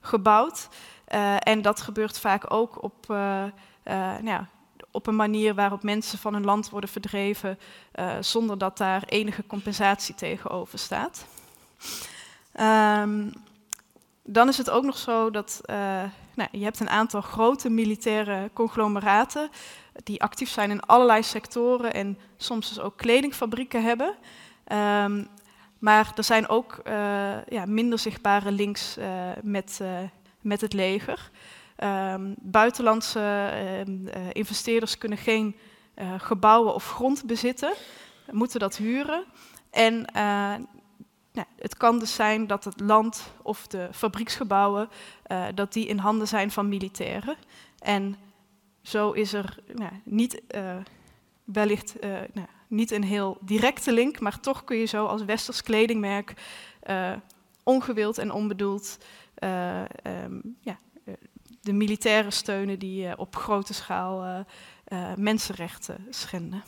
[0.00, 0.68] gebouwd.
[1.04, 4.48] Eh, en dat gebeurt vaak ook op, nou ja,
[4.90, 7.58] op een manier waarop mensen van hun land worden verdreven,
[8.20, 11.26] zonder dat daar enige compensatie tegenover staat.
[12.60, 13.32] Um,
[14.22, 15.60] dan is het ook nog zo dat
[16.36, 19.48] nou, je hebt een aantal grote militaire conglomeraten
[20.02, 24.14] die actief zijn in allerlei sectoren en soms dus ook kledingfabrieken hebben.
[24.72, 25.28] Um,
[25.78, 26.94] maar er zijn ook uh,
[27.48, 29.06] ja, minder zichtbare links uh,
[29.42, 29.80] met,
[30.40, 31.30] met het leger.
[31.84, 33.52] Um, buitenlandse
[34.32, 35.56] investeerders kunnen geen
[36.18, 37.72] gebouwen of grond bezitten,
[38.30, 39.24] moeten dat huren.
[39.70, 40.06] En
[41.34, 44.88] nou, het kan dus zijn dat het land of de fabrieksgebouwen
[45.26, 47.36] uh, dat die in handen zijn van militairen.
[47.78, 48.16] En
[48.82, 50.76] zo is er nou, niet, uh,
[51.44, 55.62] wellicht uh, nou, niet een heel directe link, maar toch kun je zo als westers
[55.62, 56.34] kledingmerk
[57.62, 58.98] ongewild en onbedoeld
[60.04, 60.78] um, ja,
[61.60, 64.44] de militairen steunen die op grote schaal
[65.16, 66.62] mensenrechten schenden.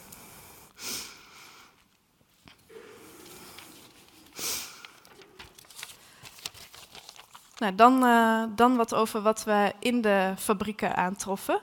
[7.58, 11.54] Nou, dan, uh, dan wat over wat we in de fabrieken aantroffen.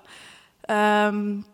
[0.69, 1.45] Um,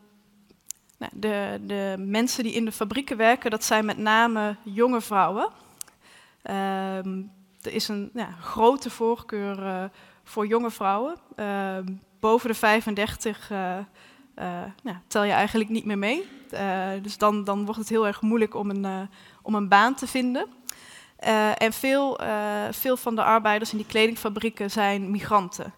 [0.97, 5.49] nou, de, de, mensen die in de fabrieken werken, dat zijn met name jonge vrouwen.
[6.43, 9.83] Um, er is een ja, grote voorkeur uh,
[10.23, 11.15] voor jonge vrouwen.
[11.35, 11.77] Uh,
[12.19, 13.77] boven de 35 uh,
[14.83, 16.27] nou, tel je eigenlijk niet meer mee.
[17.01, 19.09] dus dan, dan wordt het heel erg moeilijk om een,
[19.41, 20.47] om een baan te vinden.
[21.23, 25.73] Uh, en veel, uh, veel van de arbeiders in die kledingfabrieken zijn migranten.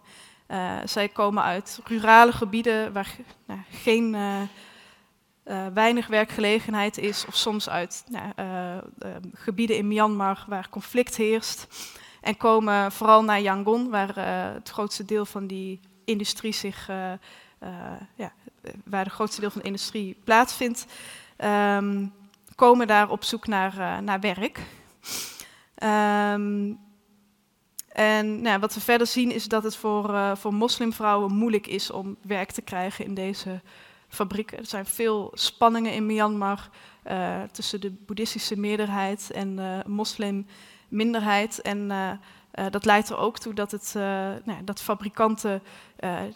[0.48, 4.18] Uh, zij komen uit rurale gebieden waar nou, geen,
[5.74, 8.82] weinig werkgelegenheid is, of soms uit nou,
[9.34, 11.68] gebieden in Myanmar waar conflict heerst.
[12.22, 14.16] En komen vooral naar Yangon, waar
[14.54, 16.88] het grootste deel van die industrie zich,
[18.16, 18.32] ja,
[18.86, 20.86] waar de grootste deel van de industrie plaatsvindt.
[21.38, 22.14] Um,
[22.56, 24.60] komen daar op zoek naar, naar werk.
[25.84, 26.80] Um,
[27.92, 31.92] en nou, wat we verder zien is dat het voor, uh, voor moslimvrouwen moeilijk is
[31.92, 33.62] om werk te krijgen in deze
[34.08, 34.58] fabrieken.
[34.58, 36.70] Er zijn veel spanningen in Myanmar
[37.08, 41.62] uh, tussen de boeddhistische meerderheid en de moslimminderheid.
[41.62, 42.12] En uh,
[42.70, 43.92] dat leidt er ook toe dat, het,
[44.44, 45.62] nou, dat fabrikanten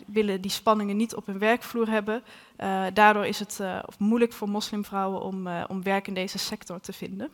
[0.06, 2.24] willen die spanningen niet op hun werkvloer hebben.
[2.94, 3.60] daardoor is het
[3.98, 7.30] moeilijk voor moslimvrouwen om, om werk in deze sector te vinden.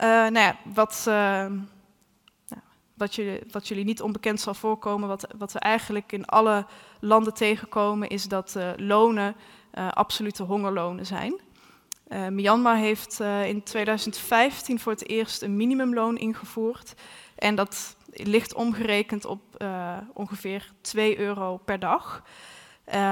[0.00, 2.62] Uh, nou ja, wat, uh, nou,
[2.94, 6.66] wat, jullie, wat, jullie, niet onbekend zal voorkomen, wat, wat, we eigenlijk in alle
[7.00, 9.34] landen tegenkomen, is dat uh, lonen
[9.90, 11.40] absolute hongerlonen zijn.
[12.30, 16.94] Myanmar heeft in 2015 voor het eerst een minimumloon ingevoerd.
[17.34, 19.64] En dat ligt omgerekend op
[20.14, 22.22] ongeveer 2 euro per dag.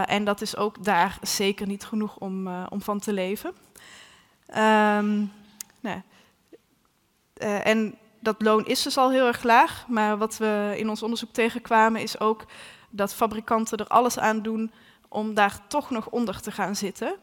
[0.04, 3.54] en dat is ook daar zeker niet genoeg om, om van te leven.
[4.48, 5.32] Um,
[5.80, 6.02] nou,
[7.38, 11.02] uh, en dat loon is dus al heel erg laag, maar wat we in ons
[11.02, 12.44] onderzoek tegenkwamen is ook
[12.90, 14.72] dat fabrikanten er alles aan doen
[15.08, 17.14] om daar toch nog onder te gaan zitten.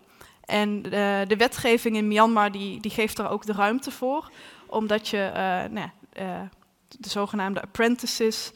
[0.46, 4.32] En de, de wetgeving in Myanmar die, die geeft daar ook de ruimte voor,
[4.66, 5.90] omdat je uh, nou,
[6.88, 8.52] de zogenaamde apprentices,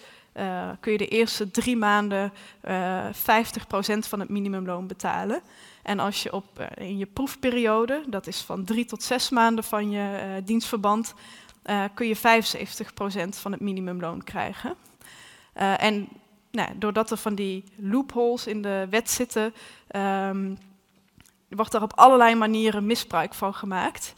[0.80, 2.70] kun je de eerste drie maanden 50%
[4.00, 5.42] van het minimumloon betalen.
[5.84, 9.92] En als je op, in je proefperiode, dat is van drie tot zes maanden van
[9.92, 11.14] je dienstverband,
[11.70, 12.20] uh, kun je 75%
[13.30, 14.76] van het minimumloon krijgen.
[15.56, 16.08] Uh, en
[16.52, 19.54] nou, doordat er van die loopholes in de wet zitten,
[19.96, 20.58] um,
[21.50, 24.14] wordt er op allerlei manieren misbruik van gemaakt.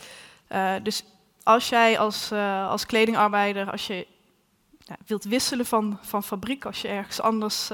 [0.49, 1.03] Uh, dus
[1.43, 2.31] als jij als,
[2.67, 4.07] als kledingarbeider, als je
[4.85, 7.71] nou, wilt wisselen van, van fabriek, als je ergens anders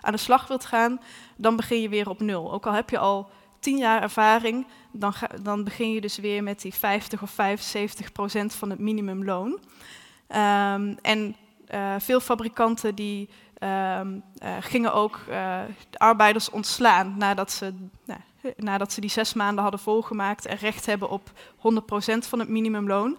[0.00, 1.00] aan de slag wilt gaan,
[1.36, 2.52] dan begin je weer op nul.
[2.52, 3.30] Ook al heb je al
[3.66, 8.54] tien jaar ervaring, dan, dan begin je dus weer met die 50 of 75 procent
[8.54, 9.50] van het minimumloon.
[9.50, 11.36] Um, en
[11.74, 13.28] uh, veel fabrikanten die
[13.62, 15.20] um, uh, gingen ook
[15.90, 17.74] de arbeiders ontslaan nadat ze,
[18.04, 18.20] nou,
[18.56, 22.48] nadat ze die zes maanden hadden volgemaakt en recht hebben op 100 procent van het
[22.48, 23.18] minimumloon.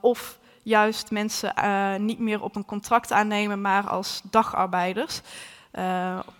[0.00, 1.54] of juist mensen
[2.04, 5.20] niet meer op een contract aannemen, maar als dagarbeiders.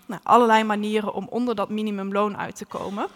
[0.05, 3.07] Nou, allerlei manieren om onder dat minimumloon uit te komen.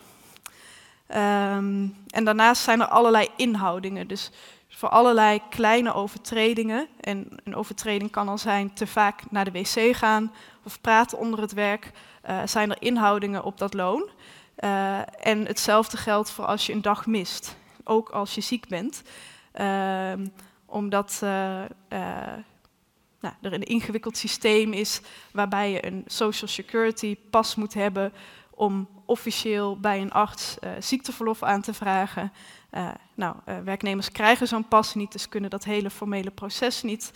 [1.08, 4.08] Ehm, en daarnaast zijn er allerlei inhoudingen.
[4.08, 4.32] Dus
[4.82, 6.88] voor allerlei kleine overtredingen.
[7.00, 10.32] En een overtreding kan al zijn te vaak naar de wc gaan
[10.64, 11.92] of praten onder het werk.
[12.30, 14.10] Uh, zijn er inhoudingen op dat loon.
[14.60, 17.56] Uh, en hetzelfde geldt voor als je een dag mist.
[17.84, 19.02] Ook als je ziek bent.
[19.60, 20.14] Uh,
[20.66, 21.24] omdat
[23.22, 28.14] nou, er een ingewikkeld systeem is waarbij je een social security pas moet hebben
[28.50, 32.32] om officieel bij een arts uh, ziekteverlof aan te vragen.
[32.72, 37.12] Uh, nou, uh, werknemers krijgen zo'n pas niet, dus kunnen dat hele formele proces niet,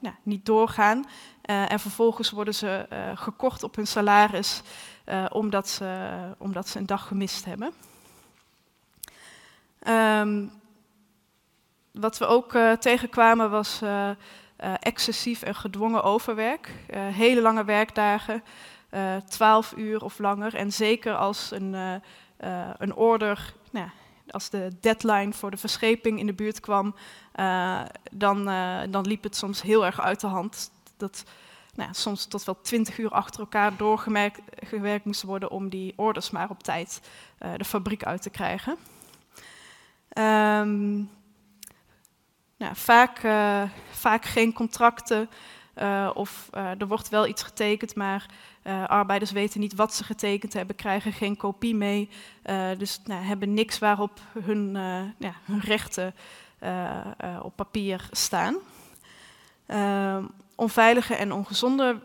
[0.00, 1.04] nou, niet doorgaan.
[1.42, 4.62] en vervolgens worden ze gekort op hun salaris
[5.28, 7.72] omdat, ze, omdat ze een dag gemist hebben.
[9.88, 10.52] Um,
[11.92, 13.80] wat we ook tegenkwamen was
[14.80, 16.70] excessief en gedwongen overwerk.
[16.92, 18.42] hele lange werkdagen
[18.90, 20.54] eh, 12 uur of langer.
[20.54, 22.02] En zeker als een,
[22.78, 23.88] een order, nou,
[24.30, 26.94] als de deadline voor de verscheping in de buurt kwam,
[28.12, 28.44] dan,
[28.90, 30.70] dan liep het soms heel erg uit de hand.
[30.96, 31.24] Dat
[31.74, 36.50] nou, soms tot wel 20 uur achter elkaar doorgewerkt moest worden om die orders maar
[36.50, 37.00] op tijd
[37.56, 38.76] de fabriek uit te krijgen.
[40.18, 41.10] Um,
[42.60, 43.20] nou, vaak,
[43.90, 45.30] vaak geen contracten.
[45.78, 48.26] Uh, of uh, er wordt wel iets getekend, maar
[48.86, 52.08] arbeiders weten niet wat ze getekend hebben, krijgen geen kopie mee.
[52.78, 54.72] dus nou, hebben niks waarop hun,
[55.18, 56.14] ja, hun rechten
[57.42, 58.56] op papier staan.
[59.66, 62.00] Ehm, onveilige en ongezonde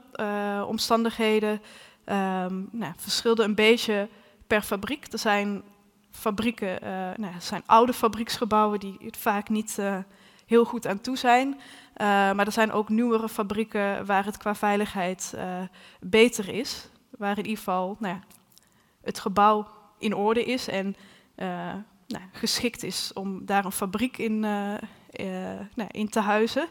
[0.67, 1.61] omstandigheden
[2.05, 4.09] ehm, nou, verschilden een beetje
[4.47, 5.13] per fabriek.
[5.13, 5.63] Er zijn
[6.11, 6.77] fabrieken,
[7.15, 9.79] nou, zijn oude fabrieksgebouwen die het vaak niet
[10.45, 11.47] heel goed aan toe zijn.
[11.47, 15.62] Uh, maar er zijn ook nieuwere fabrieken waar het qua veiligheid uh,
[15.99, 16.89] beter is.
[17.17, 18.21] Waar in ieder geval nou ja,
[19.03, 19.67] het gebouw
[19.99, 20.95] in orde is en
[21.36, 21.45] uh,
[22.08, 26.67] nou, geschikt is om daar een fabriek in, nou, in te huizen.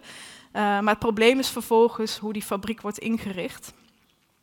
[0.52, 3.72] maar het probleem is vervolgens hoe die fabriek wordt ingericht.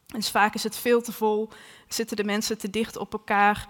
[0.05, 1.49] Dus vaak is het veel te vol,
[1.87, 3.67] zitten de mensen te dicht op elkaar,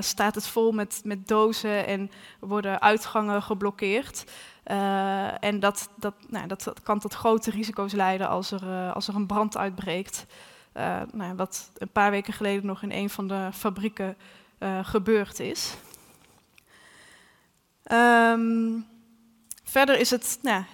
[0.00, 4.24] staat het vol met, met dozen en worden uitgangen geblokkeerd.
[4.70, 9.08] Uh, en dat, dat, nou, dat, kan tot grote risico's leiden als er, uh, als
[9.08, 10.26] er een brand uitbreekt.
[11.12, 14.16] Nou, wat een paar weken geleden nog in een van de fabrieken
[14.82, 15.74] gebeurd is.
[17.92, 18.86] Um,
[19.64, 20.64] verder is het, nou,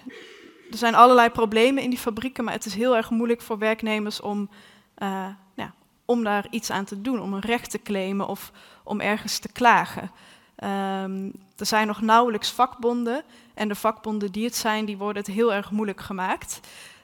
[0.71, 4.21] er zijn allerlei problemen in die fabrieken, maar het is heel erg moeilijk voor werknemers
[4.21, 4.49] om
[5.55, 5.73] ja,
[6.05, 8.51] om daar iets aan te doen, om een recht te claimen of
[8.83, 10.11] om ergens te klagen.
[10.63, 15.33] Um, er zijn nog nauwelijks vakbonden en de vakbonden die het zijn, die worden het
[15.33, 16.59] heel erg moeilijk gemaakt.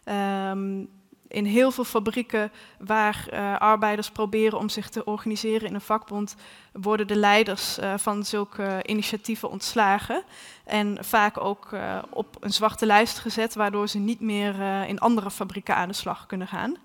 [0.06, 0.90] Um,
[1.28, 6.36] in heel veel fabrieken waar uh, arbeiders proberen om zich te organiseren in een vakbond,
[6.74, 10.24] worden de leiders uh, van zulke initiatieven ontslagen.
[10.66, 11.70] En vaak ook
[12.10, 16.26] op een zwarte lijst gezet, waardoor ze niet meer in andere fabrieken aan de slag
[16.26, 16.76] kunnen gaan.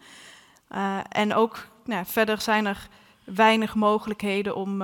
[1.09, 2.88] En ook nou, verder zijn er
[3.24, 4.83] weinig mogelijkheden om,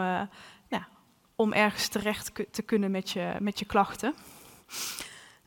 [1.37, 4.15] om ergens terecht te kunnen met je, met je klachten.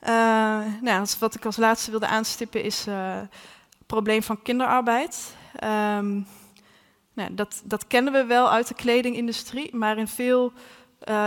[0.01, 0.09] Uh,
[0.81, 3.29] nou, wat ik als laatste wilde aanstippen is het
[3.85, 5.35] probleem van kinderarbeid.
[5.63, 6.27] Um,
[7.13, 10.53] nou, dat, dat kennen we wel uit de kledingindustrie, maar in veel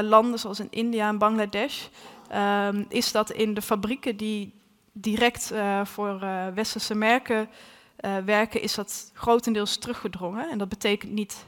[0.03, 1.87] landen zoals in India en Bangladesh
[2.35, 4.55] um, is dat in de fabrieken die
[4.93, 5.53] direct
[5.85, 6.19] voor
[6.55, 7.49] westerse merken
[8.25, 10.51] werken, is dat grotendeels teruggedrongen.
[10.51, 11.45] En dat betekent niet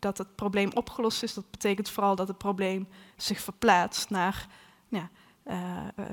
[0.00, 4.46] dat het probleem opgelost is, dat betekent vooral dat het probleem zich verplaatst naar
[4.88, 5.10] ja,
[5.46, 5.56] uh,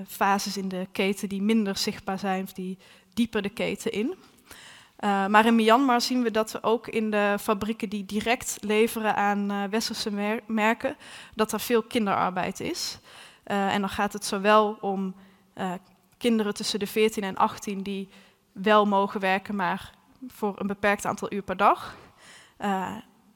[0.08, 2.78] fases in de keten die minder zichtbaar zijn, of die
[3.14, 4.16] dieper de keten in.
[5.00, 9.52] Uh, maar in Myanmar zien we dat ook in de fabrieken die direct leveren aan
[9.52, 10.98] uh, westerse mer merken,
[11.36, 13.00] dat er veel kinderarbeid is.
[13.44, 15.16] En dan gaat het zowel om
[16.18, 18.10] kinderen tussen de 14 en 18 die
[18.52, 19.92] wel mogen werken, maar
[20.28, 21.96] voor een beperkt aantal uur per dag.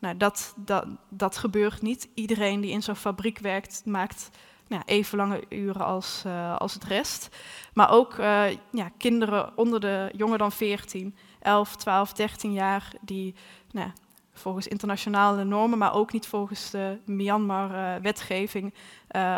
[0.02, 2.10] Nou, dat, dat, dat gebeurt niet.
[2.14, 4.30] Iedereen die in zo'n fabriek werkt, maakt
[4.68, 7.30] nou, even lange uren als, uh, als het rest.
[7.74, 13.36] Maar ook uh, ja, kinderen onder de jonger dan 14, 11, 12, 13 jaar, die
[13.72, 13.92] nou,
[14.34, 18.74] volgens internationale normen, maar ook niet volgens de Myanmar-wetgeving,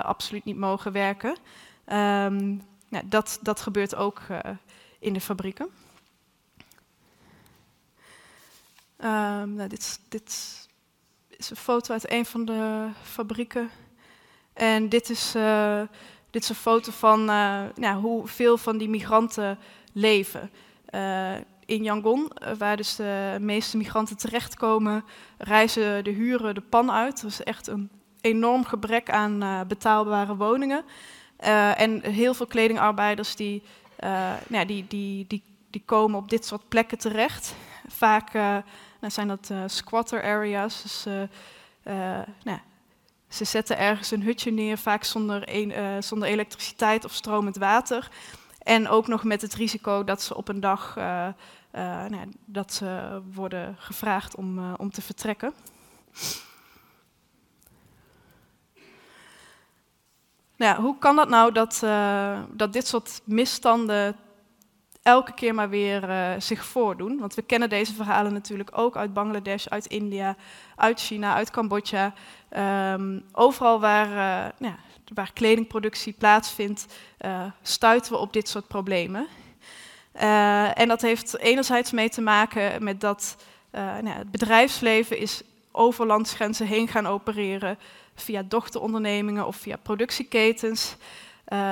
[0.02, 1.30] absoluut niet mogen werken.
[1.30, 4.22] Um, nou, dat, dat gebeurt ook
[5.00, 5.66] in de fabrieken.
[5.66, 5.72] Um,
[9.46, 10.64] nou, dit, dit,
[11.38, 13.70] is een foto uit een van de fabrieken.
[14.54, 15.82] En dit is, uh,
[16.30, 19.60] dit is een foto van uh, nou, hoe veel van die migranten
[19.94, 20.52] leven.
[20.96, 21.34] Uh,
[21.66, 25.04] in Yangon, waar dus de meeste migranten terechtkomen,
[25.38, 27.22] reizen de huren de pan uit.
[27.22, 27.90] Er is echt een
[28.22, 30.84] enorm gebrek aan betaalbare woningen.
[31.78, 33.64] en heel veel kledingarbeiders die,
[34.48, 37.56] nou, die, die, die, die komen op dit soort plekken terecht.
[37.88, 38.32] Vaak
[39.04, 41.06] nou, zijn dat squatter areas, dus
[42.44, 42.60] nou,
[43.28, 45.50] ze zetten ergens een hutje neer, vaak zonder,
[46.00, 48.10] zonder elektriciteit of stromend water.
[48.60, 50.96] En ook nog met het risico dat ze op een dag
[51.72, 55.54] nou, dat ze worden gevraagd om, om te vertrekken.
[60.56, 61.80] Nou, hoe kan dat nou dat,
[62.52, 64.16] dat dit soort misstanden
[65.04, 67.20] elke keer maar weer zich voordoen?
[67.20, 70.36] Want we kennen deze verhalen natuurlijk ook uit Bangladesh, uit India,
[70.76, 72.14] uit China, uit Cambodja.
[72.58, 74.08] Um, overal waar
[74.58, 74.76] nou,
[75.14, 76.86] waar kledingproductie plaatsvindt,
[77.26, 79.28] uh, stuiten we op dit soort problemen.
[80.74, 83.38] En dat heeft enerzijds mee te maken met dat
[83.72, 85.42] nou, het bedrijfsleven is
[85.72, 87.78] over landsgrenzen heen gaan opereren
[88.16, 90.96] via dochterondernemingen of via productieketens.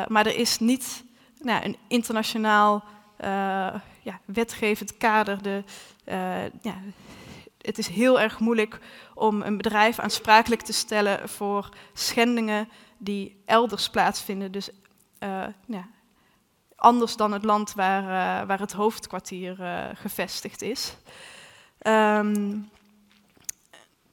[0.07, 1.03] maar er is niet
[1.41, 2.83] nou, een internationaal
[4.01, 5.43] ja, wetgevend kader.
[5.43, 5.63] De,
[6.61, 6.75] ja,
[7.61, 8.79] het is heel erg moeilijk
[9.13, 14.51] om een bedrijf aansprakelijk te stellen voor schendingen die elders plaatsvinden.
[14.51, 14.69] Dus
[15.19, 15.87] uh, ja,
[16.75, 19.55] anders dan het land waar, waar het hoofdkwartier
[19.93, 20.95] gevestigd is.
[21.87, 22.69] Um,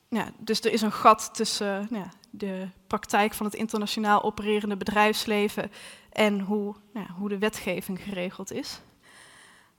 [0.09, 5.71] ja, dus er is een gat tussen ja, de praktijk van het internationaal opererende bedrijfsleven
[6.13, 8.81] en hoe, ja, hoe de wetgeving geregeld is.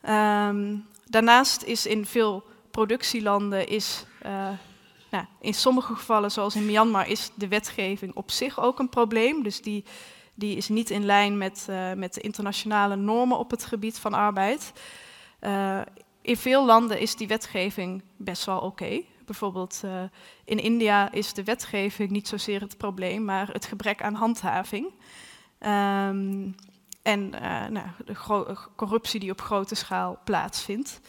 [0.02, 4.06] Um, daarnaast is in veel productielanden is
[5.12, 9.44] nou, in sommige gevallen, zoals in Myanmar, is de wetgeving op zich ook een probleem.
[9.44, 9.84] Dus die,
[10.34, 14.14] die is niet in lijn met, uh, met de internationale normen op het gebied van
[14.14, 14.74] arbeid.
[15.42, 15.82] Uh,
[16.22, 19.02] in veel landen is die wetgeving best wel oké.
[19.26, 19.82] Bijvoorbeeld
[20.46, 24.88] in India is de wetgeving niet zozeer het probleem, maar het gebrek aan handhaving.
[25.60, 26.56] Um,
[27.02, 27.30] en
[27.70, 31.00] nou, de corruptie die op grote schaal plaatsvindt.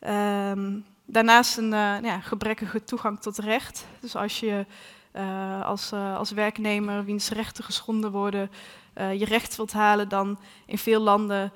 [0.00, 3.86] Um, Daarnaast een uh, ja, gebrekkige toegang tot recht.
[4.00, 4.66] Dus als je
[5.12, 8.50] uh, als, als werknemer wiens rechten geschonden worden,
[8.94, 11.52] je recht wilt halen, dan in veel landen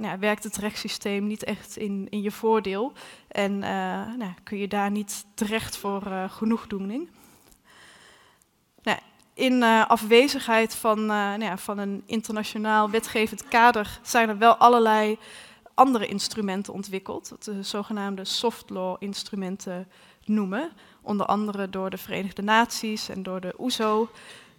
[0.00, 2.92] nou, werkt het rechtssysteem niet echt in, in je voordeel.
[3.28, 3.58] En
[4.18, 7.08] nou, kun je daar niet terecht voor genoegdoening.
[9.34, 15.18] In afwezigheid van, nou ja, van een internationaal wetgevend kader zijn er wel allerlei
[15.74, 19.88] andere instrumenten ontwikkeld, de zogenaamde soft law instrumenten
[20.24, 20.70] noemen,
[21.02, 24.00] onder andere door de Verenigde Naties en door de OESO.
[24.00, 24.08] Um,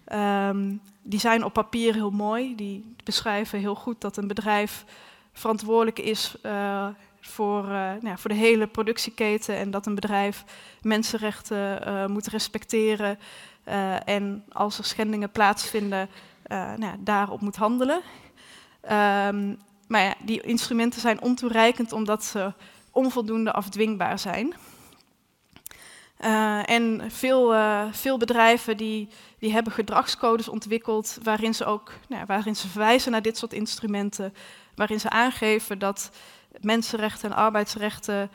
[0.04, 4.84] ehm, die zijn op papier heel mooi, die beschrijven heel goed dat een bedrijf
[5.32, 6.86] verantwoordelijk is uh,
[7.20, 7.64] voor,
[8.00, 10.44] nou, voor de hele productieketen en dat een bedrijf
[10.82, 13.18] mensenrechten moet respecteren
[14.04, 16.08] en als er schendingen plaatsvinden,
[16.76, 18.00] nou, daarop moet handelen.
[18.82, 19.58] Um,
[19.88, 22.52] maar ja, die instrumenten zijn ontoereikend omdat ze
[22.90, 24.54] onvoldoende afdwingbaar zijn.
[26.20, 27.54] Uh, en veel,
[27.92, 29.08] veel bedrijven die,
[29.38, 34.34] die hebben gedragscodes ontwikkeld waarin ze ook nou, waarin ze verwijzen naar dit soort instrumenten,
[34.74, 36.10] waarin ze aangeven dat
[36.60, 38.30] mensenrechten en arbeidsrechten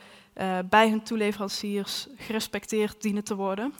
[0.64, 3.74] bij hun toeleveranciers gerespecteerd dienen te worden.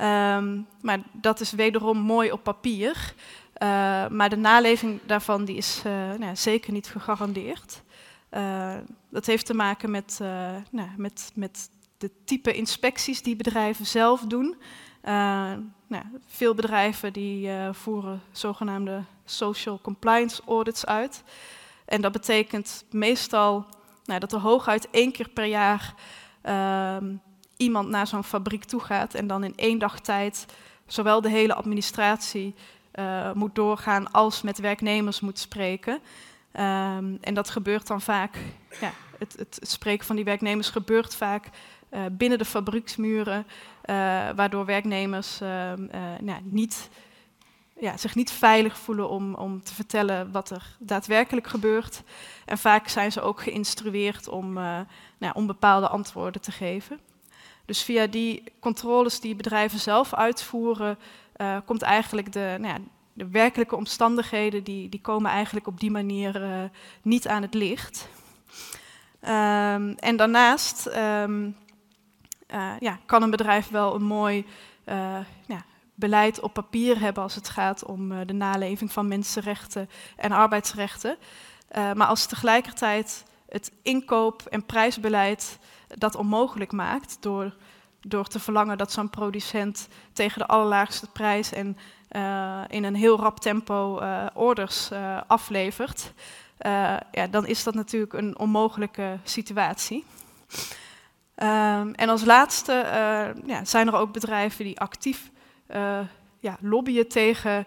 [0.00, 3.14] Um, maar dat is wederom mooi op papier.
[3.62, 3.68] Uh,
[4.08, 7.82] maar de naleving daarvan die is uh, nou, zeker niet gegarandeerd.
[8.30, 8.74] Uh,
[9.08, 10.18] dat heeft te maken met,
[10.70, 14.56] nou, met, met de type inspecties die bedrijven zelf doen.
[15.86, 21.22] Nou, veel bedrijven die voeren zogenaamde social compliance audits uit.
[21.84, 23.66] En dat betekent meestal
[24.04, 25.94] nou, dat er hooguit één keer per jaar
[26.42, 27.14] ehm,
[27.60, 30.46] iemand naar zo'n fabriek toe gaat en dan in één dag tijd
[30.86, 32.54] zowel de hele administratie
[32.94, 35.92] uh, moet doorgaan als met werknemers moet spreken.
[35.92, 38.38] Um, en dat gebeurt dan vaak,
[38.80, 41.48] ja, het, het, spreken van die werknemers gebeurt vaak
[41.90, 43.94] uh, binnen de fabrieksmuren, uh,
[44.36, 45.86] waardoor werknemers ehm,
[46.20, 46.88] nou, niet,
[47.80, 52.02] ja, zich niet veilig voelen om, om te vertellen wat er daadwerkelijk gebeurt.
[52.44, 54.52] En vaak zijn ze ook geïnstrueerd om,
[55.18, 57.00] nou, om bepaalde antwoorden te geven.
[57.70, 60.98] Dus via die controles die bedrijven zelf uitvoeren,
[61.36, 62.78] uh, komt eigenlijk de, nou ja,
[63.12, 66.62] de werkelijke omstandigheden, die, die komen eigenlijk op die manier uh,
[67.02, 68.08] niet aan het licht.
[69.22, 71.56] Um, en daarnaast um,
[72.54, 74.46] uh, ja, kan een bedrijf wel een mooi
[75.46, 75.64] ja,
[75.94, 81.16] beleid op papier hebben als het gaat om de naleving van mensenrechten en arbeidsrechten.
[81.72, 85.58] maar als tegelijkertijd het inkoop- en prijsbeleid
[85.98, 87.54] dat onmogelijk maakt door,
[88.00, 91.76] door te verlangen dat zo'n producent tegen de allerlaagste prijs en
[92.10, 96.12] uh, in een heel rap tempo uh, orders uh, aflevert,
[97.12, 100.04] ja, dan is dat natuurlijk een onmogelijke situatie.
[101.36, 102.72] Um, en als laatste
[103.46, 105.30] ja, zijn er ook bedrijven die actief
[106.38, 107.66] ja, lobbyen tegen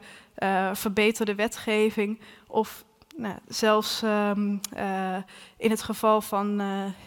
[0.74, 2.86] verbeterde wetgeving of
[3.16, 4.60] nou, zelfs um,
[5.58, 6.62] in het geval van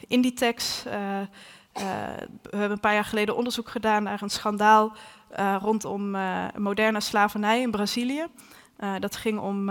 [0.09, 0.85] Inditex
[2.43, 4.93] we hebben een paar jaar geleden onderzoek gedaan naar een schandaal
[5.39, 8.27] uh, rondom uh, moderne slavernij in Brazilië.
[8.81, 9.71] Uh, dat ging om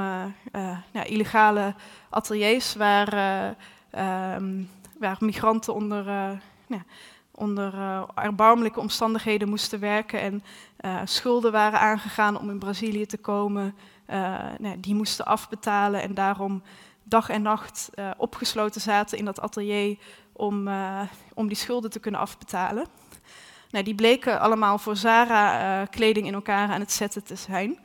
[0.91, 1.73] ja, illegale
[2.09, 3.13] ateliers waar,
[4.35, 4.69] um,
[4.99, 6.05] waar migranten onder,
[6.67, 6.83] ja,
[7.31, 7.73] onder
[8.15, 10.43] erbarmelijke omstandigheden moesten werken en
[11.05, 13.75] schulden waren aangegaan om in Brazilië te komen.
[14.57, 16.63] Nou, die moesten afbetalen en daarom
[17.03, 19.97] dag en nacht opgesloten zaten in dat atelier
[20.31, 20.69] om,
[21.33, 22.85] om die schulden te kunnen afbetalen.
[23.69, 27.79] Nou, die bleken allemaal voor Zara kleding in elkaar aan het zetten te zijn.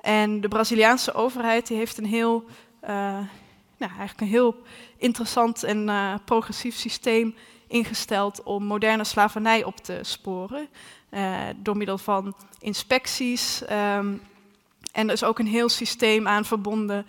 [0.00, 2.44] En de Braziliaanse overheid die heeft een heel,
[2.80, 3.26] nou,
[3.78, 4.62] eigenlijk een heel
[4.96, 5.90] interessant en
[6.24, 7.34] progressief systeem
[7.68, 10.68] ingesteld om moderne slavernij op te sporen.
[11.56, 13.62] door middel van inspecties.
[13.70, 14.20] Um,
[14.96, 17.06] en er is ook een heel systeem aan verbonden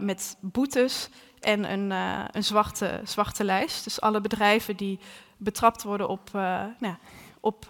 [0.00, 1.08] met boetes
[1.40, 1.90] en een,
[2.30, 3.84] een zwarte, zwarte lijst.
[3.84, 4.98] Dus alle bedrijven die
[5.36, 6.30] betrapt worden op
[6.78, 6.94] nou,
[7.40, 7.66] op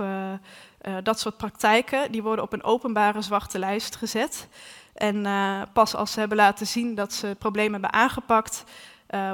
[1.02, 4.48] dat soort praktijken, die worden op een openbare zwarte lijst gezet.
[4.94, 5.26] En
[5.72, 8.64] pas als ze hebben laten zien dat ze problemen hebben aangepakt,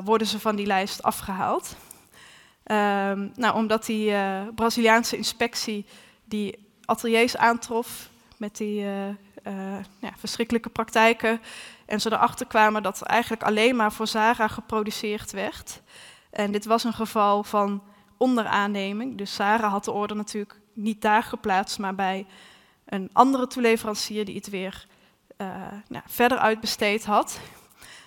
[0.05, 1.77] worden ze van die lijst afgehaald.
[2.63, 4.15] Ehm, nou, omdat die
[4.55, 5.87] Braziliaanse inspectie
[6.25, 8.85] die ateliers aantrof met die
[9.99, 11.41] ja, verschrikkelijke praktijken.
[11.87, 15.83] En ze erachter kwamen dat er eigenlijk alleen maar voor Zara geproduceerd werd.
[16.31, 17.83] En dit was een geval van
[18.17, 19.19] onderaanneming.
[19.19, 22.27] Dus Sarah had de order natuurlijk niet daar geplaatst, maar bij
[22.85, 24.87] een andere toeleverancier die het weer
[25.39, 25.47] uh,
[25.89, 27.41] nou, verder uitbesteed had.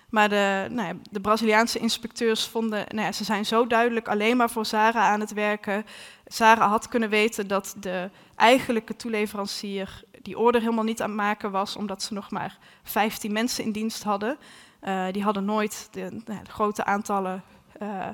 [0.10, 4.38] Maar de, nou ja, de Braziliaanse inspecteurs vonden, nou ja, ze zijn zo duidelijk alleen
[4.38, 5.86] maar voor Zara aan het werken.
[6.26, 11.52] Zara had kunnen weten dat de eigenlijke toeleverancier die order helemaal niet aan het maken
[11.52, 14.38] was, omdat ze nog maar 15 mensen in dienst hadden.
[14.82, 17.44] Uh, die hadden nooit de, nou, de grote aantallen
[17.82, 18.08] uh,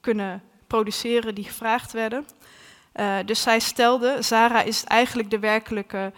[0.00, 2.26] kunnen produceren die gevraagd werden.
[2.94, 6.12] Uh, dus zij stelde, Zara is eigenlijk de werkelijke,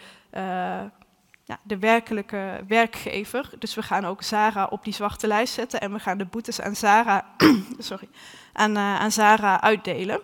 [1.44, 3.50] ja, de werkelijke werkgever.
[3.58, 6.60] Dus we gaan ook Zara op die zwarte lijst zetten en we gaan de boetes
[6.60, 7.24] aan Zara,
[7.78, 8.08] sorry,
[8.52, 10.20] aan, aan Zara uitdelen.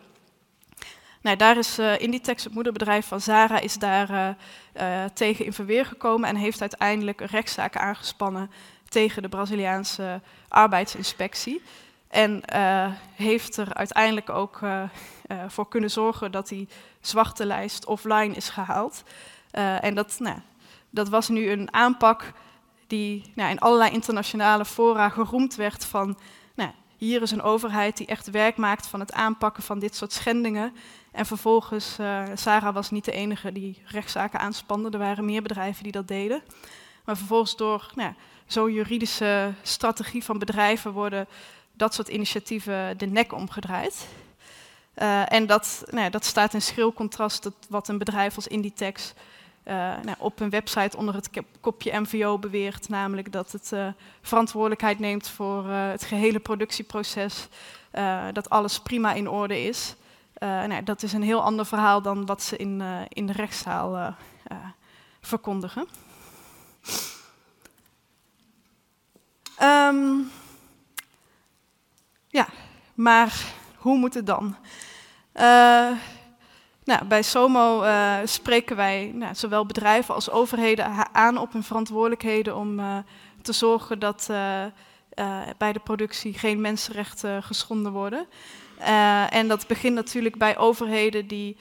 [1.23, 4.37] Nou, daar is uh, Inditex, het moederbedrijf van Zara, is daar
[4.77, 8.51] uh, tegen in verweer gekomen en heeft uiteindelijk een rechtszaak aangespannen
[8.89, 11.63] tegen de Braziliaanse arbeidsinspectie.
[12.09, 12.43] En
[13.15, 14.61] heeft er uiteindelijk ook
[15.49, 16.69] voor kunnen zorgen dat die
[17.01, 19.03] zwarte lijst offline is gehaald.
[19.81, 20.39] en dat, nou,
[20.91, 22.33] dat was nu een aanpak
[22.87, 26.19] die nou, in allerlei internationale fora geroemd werd van...
[26.55, 30.13] Nou, hier is een overheid die echt werk maakt van het aanpakken van dit soort
[30.13, 30.73] schendingen.
[31.13, 31.97] En vervolgens,
[32.35, 36.43] Sarah was niet de enige die rechtszaken aanspande, er waren meer bedrijven die dat deden.
[37.05, 38.13] Maar vervolgens door nou,
[38.47, 41.27] zo'n juridische strategie van bedrijven worden
[41.73, 44.07] dat soort initiatieven de nek omgedraaid.
[44.97, 48.47] Uh, en dat, nou ja, dat staat in schril contrast tot wat een bedrijf als
[48.47, 49.15] Inditex
[49.65, 53.73] uh, nou, op een website onder het kopje MVO beweert, namelijk dat het
[54.23, 57.49] verantwoordelijkheid neemt voor het gehele productieproces,
[58.33, 59.95] dat alles prima in orde is.
[60.43, 64.15] Nou, dat is een heel ander verhaal dan wat ze in, in de rechtszaal
[65.21, 65.87] verkondigen.
[69.63, 70.31] Um,
[72.29, 72.49] ja,
[72.95, 73.45] maar
[73.77, 74.57] hoe moet het dan?
[76.85, 77.85] Nou, bij SOMO
[78.25, 82.81] spreken wij nou, zowel bedrijven als overheden aan op hun verantwoordelijkheden om
[83.43, 84.27] te zorgen dat
[85.59, 88.27] bij de productie geen mensenrechten geschonden worden.
[89.31, 91.57] En dat begint natuurlijk bij overheden die,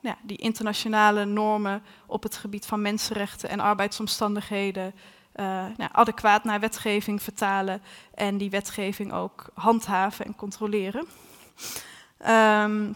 [0.00, 4.94] ja, die internationale normen op het gebied van mensenrechten en arbeidsomstandigheden
[5.34, 7.82] uh, nou, adequaat naar wetgeving vertalen
[8.14, 11.06] en die wetgeving ook handhaven en controleren.
[12.28, 12.94] Um,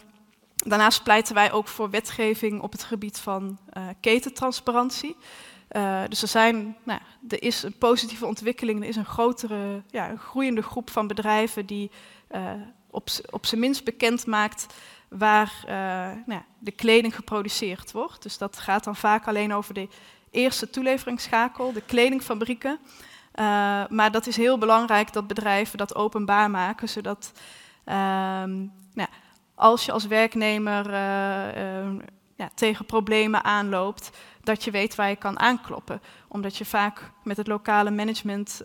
[0.55, 3.57] daarnaast pleiten wij ook voor wetgeving op het gebied van
[3.99, 5.15] ketentransparantie.
[6.07, 10.17] Dus er, zijn, nou, er is een positieve ontwikkeling, er is een grotere, ja, een
[10.17, 11.91] groeiende groep van bedrijven die
[12.95, 14.65] op, op zijn minst bekend maakt
[15.09, 15.63] waar
[16.25, 18.23] nou, de kleding geproduceerd wordt.
[18.23, 19.87] Dus dat gaat dan vaak alleen over de
[20.31, 22.79] eerste toeleveringsschakel, de kledingfabrieken.
[23.89, 27.31] maar dat is heel belangrijk dat bedrijven dat openbaar maken, zodat
[27.83, 29.09] ehm, nou,
[29.55, 30.91] als je als werknemer
[32.35, 34.11] ja, tegen problemen aanloopt,
[34.43, 36.01] dat je weet waar je kan aankloppen.
[36.27, 38.61] Omdat je vaak met het lokale management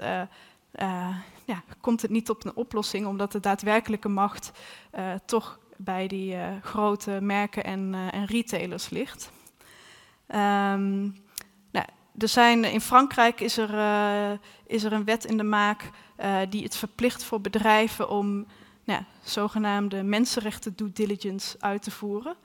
[1.44, 4.50] ja, komt het niet op een oplossing, omdat de daadwerkelijke macht
[4.98, 9.30] uh, toch bij die grote merken en, en retailers ligt.
[10.28, 11.16] Um,
[11.70, 11.86] nou,
[12.18, 13.70] er zijn, in Frankrijk is er,
[14.66, 15.90] is er een wet in de maak
[16.48, 18.46] die het verplicht voor bedrijven om
[18.84, 22.36] nou, zogenaamde mensenrechten due diligence uit te voeren.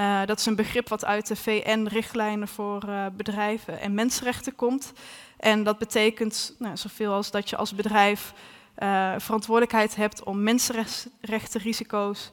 [0.00, 4.92] Uh, dat is een begrip wat uit de VN-richtlijnen voor uh, bedrijven en mensenrechten komt.
[5.36, 8.32] En dat betekent nou, zoveel als dat je als bedrijf
[8.78, 12.32] uh, verantwoordelijkheid hebt om mensenrechtenrisico's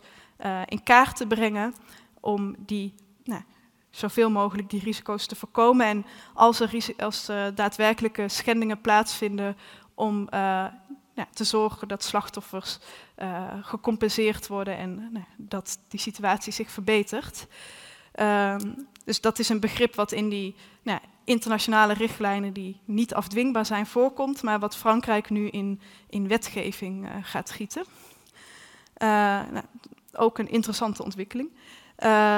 [0.65, 1.75] in kaart te brengen,
[2.19, 2.93] om die
[3.23, 3.41] nou,
[3.89, 5.85] zoveel mogelijk die risico's te voorkomen.
[5.85, 9.57] En als er als, daadwerkelijke schendingen plaatsvinden,
[9.93, 10.27] om
[11.15, 12.79] ja, te zorgen dat slachtoffers
[13.17, 17.47] uh, gecompenseerd worden en uh, dat die situatie zich verbetert.
[18.19, 23.65] Um, dus dat is een begrip wat in die nou, internationale richtlijnen die niet afdwingbaar
[23.65, 27.85] zijn voorkomt, maar wat Frankrijk nu in, in wetgeving uh, gaat gieten.
[28.97, 29.65] Nou,
[30.13, 31.49] ook een interessante ontwikkeling.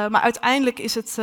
[0.09, 1.13] maar uiteindelijk is het,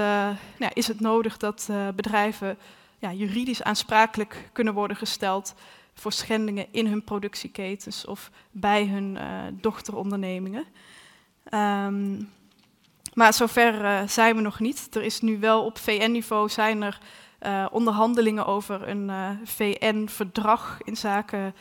[0.59, 2.59] nou, is het nodig dat bedrijven
[2.99, 5.55] ja, juridisch aansprakelijk kunnen worden gesteld
[5.95, 10.65] voor schendingen in hun productieketens of bij hun uh, dochterondernemingen.
[11.51, 12.33] Um,
[13.15, 14.89] maar zover uh, zijn we nog niet.
[14.95, 16.99] Er is nu wel op VN-niveau zijn er
[17.43, 19.11] uh, onderhandelingen over een
[19.45, 21.55] VN-verdrag in zaken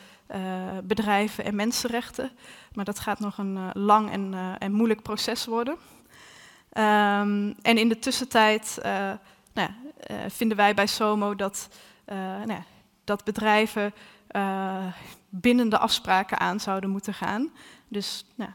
[0.84, 2.31] bedrijven en mensenrechten.
[2.73, 5.73] Maar dat gaat nog een lang en, en, moeilijk proces worden.
[5.73, 8.79] Um, en in de tussentijd
[9.53, 9.69] nou,
[10.27, 11.69] vinden wij bij SOMO dat,
[12.45, 12.61] nou,
[13.03, 13.93] dat bedrijven
[14.34, 14.86] uh,
[15.29, 17.51] bindende afspraken aan zouden moeten gaan.
[17.88, 18.51] Dus nou,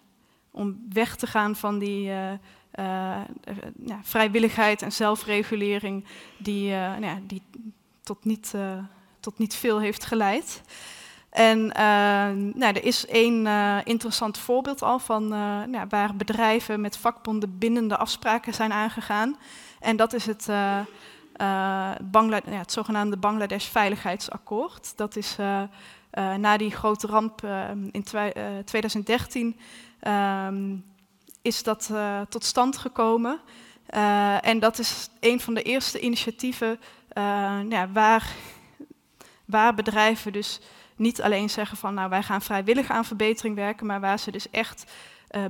[0.50, 2.32] om weg te gaan van die uh,
[2.74, 3.20] uh,
[4.02, 6.04] vrijwilligheid en zelfregulering
[6.38, 7.42] die, nou, die
[8.02, 8.54] tot, niet,
[9.20, 10.62] tot niet veel heeft geleid.
[11.30, 11.66] En
[12.54, 13.46] nou, er is één
[13.84, 15.28] interessant voorbeeld al van
[15.70, 19.36] nou, waar bedrijven met vakbonden bindende afspraken zijn aangegaan.
[19.80, 20.48] En dat is het
[21.39, 21.95] uh,
[22.30, 24.97] ja, het zogenaamde Bangladesh Veiligheidsakkoord.
[24.97, 25.62] Dat is uh,
[26.12, 27.43] uh, na die grote ramp
[27.93, 28.05] in
[28.64, 29.57] 2013
[30.01, 30.76] ehm,
[31.43, 31.93] is dat
[32.28, 33.41] tot stand gekomen.
[34.41, 36.80] en dat is een van de eerste initiatieven
[37.68, 38.32] ja, waar,
[39.45, 40.61] waar bedrijven dus
[40.97, 44.51] niet alleen zeggen van nou wij gaan vrijwillig aan verbetering werken, maar waar ze dus
[44.51, 44.93] echt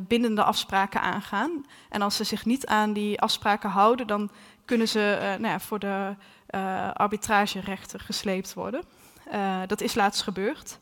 [0.00, 1.66] bindende afspraken aangaan.
[1.88, 4.30] En als ze zich niet aan die afspraken houden, dan
[4.68, 6.14] kunnen ze uh, nou ja, voor de
[6.50, 8.82] uh, arbitragerechter gesleept worden.
[9.32, 10.78] Uh, dat is laatst gebeurd.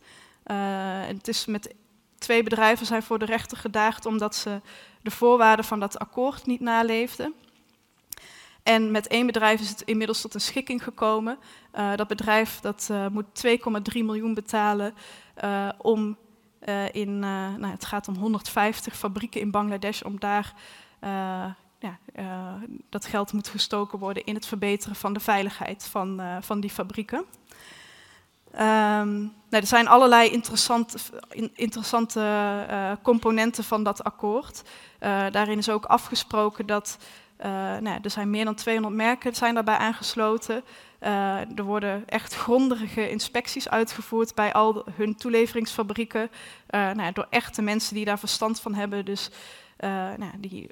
[1.06, 1.74] het is met
[2.18, 4.60] twee bedrijven zijn voor de rechter gedaagd omdat ze
[5.02, 7.34] de voorwaarden van dat akkoord niet naleefden.
[8.62, 11.38] En met één bedrijf is het inmiddels tot een schikking gekomen.
[11.96, 13.58] dat bedrijf dat, moet 2,3
[13.92, 14.94] miljoen betalen
[15.78, 16.16] om
[16.92, 20.54] in, nou, het gaat om 150 fabrieken in Bangladesh, om daar
[21.78, 26.36] ja, uh, dat geld moet gestoken worden in het verbeteren van de veiligheid van, uh,
[26.40, 27.24] van die fabrieken.
[28.52, 31.10] Um, nou, er zijn allerlei interessant,
[31.54, 32.20] interessante
[32.70, 34.62] uh, componenten van dat akkoord.
[35.30, 36.98] daarin is ook afgesproken dat
[37.80, 40.64] nou, er zijn meer dan 200 merken zijn daarbij aangesloten.
[41.56, 46.30] er worden echt grondige inspecties uitgevoerd bij al hun toeleveringsfabrieken.
[46.70, 49.04] nou, door echte mensen die daar verstand van hebben.
[49.04, 49.30] Dus
[50.16, 50.70] nou, die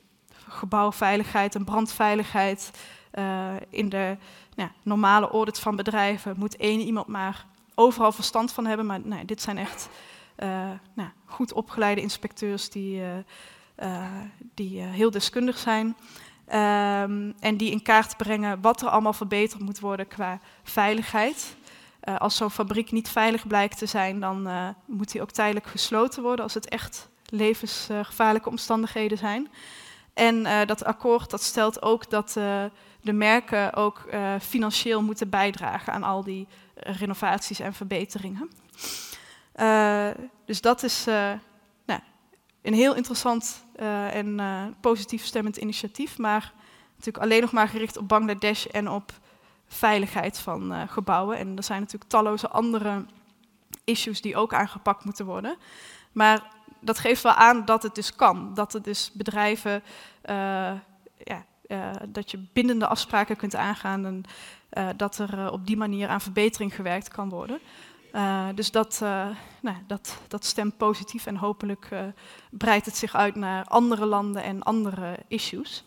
[0.49, 2.70] gebouwveiligheid en brandveiligheid.
[3.18, 4.16] Uh, in de
[4.55, 8.86] nou, normale audits van bedrijven moet één iemand maar overal verstand van hebben.
[8.86, 9.88] Maar dit zijn echt
[10.36, 13.03] uh, nou, goed opgeleide inspecteurs die,
[13.82, 14.07] uh,
[14.55, 15.86] die heel deskundig zijn.
[15.86, 21.57] Um, en die in kaart brengen wat er allemaal verbeterd moet worden qua veiligheid.
[22.18, 24.49] als zo'n fabriek niet veilig blijkt te zijn, dan
[24.86, 29.49] moet die ook tijdelijk gesloten worden als het echt levensgevaarlijke omstandigheden zijn.
[30.14, 32.64] En uh, dat akkoord dat stelt ook dat uh,
[33.00, 38.50] de merken ook uh, financieel moeten bijdragen aan al die renovaties en verbeteringen.
[40.44, 41.04] dus dat is
[41.84, 42.00] nou,
[42.62, 43.64] een heel interessant
[44.10, 44.40] en
[44.80, 46.52] positief stemmend initiatief, maar
[46.96, 49.12] natuurlijk alleen nog maar gericht op Bangladesh en op
[49.68, 51.38] veiligheid van gebouwen.
[51.38, 53.04] En er zijn natuurlijk talloze andere
[53.84, 55.56] issues die ook aangepakt moeten worden.
[56.12, 56.53] Maar
[56.85, 58.55] dat geeft wel aan dat het dus kan.
[58.55, 59.82] Dat het dus bedrijven,
[60.30, 60.35] uh,
[61.24, 64.22] ja, uh, dat je bindende afspraken kunt aangaan en
[64.72, 67.59] uh, dat er op die manier aan verbetering gewerkt kan worden.
[68.55, 68.99] dus dat,
[69.61, 71.89] nou, dat, dat stemt positief en hopelijk
[72.51, 75.85] breidt het zich uit naar andere landen en andere issues.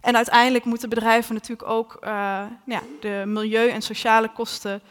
[0.00, 4.82] En uiteindelijk moeten bedrijven natuurlijk ook nou ja, de milieu- en sociale kosten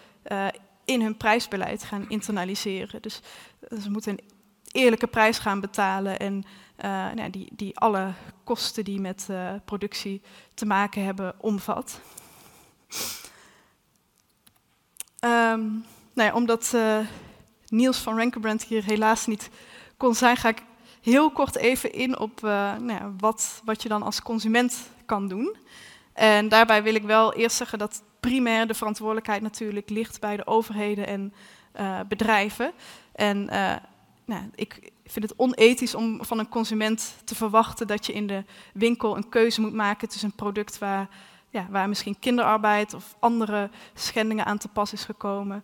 [0.85, 3.01] in hun prijsbeleid gaan internaliseren.
[3.01, 3.21] Dus,
[3.81, 4.38] ze moeten een
[4.71, 6.43] eerlijke prijs gaan betalen en
[6.85, 8.13] uh, nou, die, die alle
[8.43, 10.21] kosten die met uh, productie
[10.53, 12.01] te maken hebben omvat.
[15.25, 16.99] Um, nou ja, omdat uh,
[17.67, 19.49] Niels van Rankerbrand hier helaas niet
[19.97, 20.63] kon zijn, ga ik
[21.01, 25.55] heel kort even in op nou ja, wat, wat je dan als consument kan doen.
[26.13, 30.47] En daarbij wil ik wel eerst zeggen dat primair de verantwoordelijkheid natuurlijk ligt bij de
[30.47, 31.33] overheden en
[32.07, 32.71] bedrijven.
[33.11, 33.49] En
[34.29, 38.43] nou, ik vind het onethisch om van een consument te verwachten dat je in de
[38.73, 41.09] winkel een keuze moet maken tussen een product waar,
[41.49, 45.63] ja, waar misschien kinderarbeid of andere schendingen aan te pas is gekomen.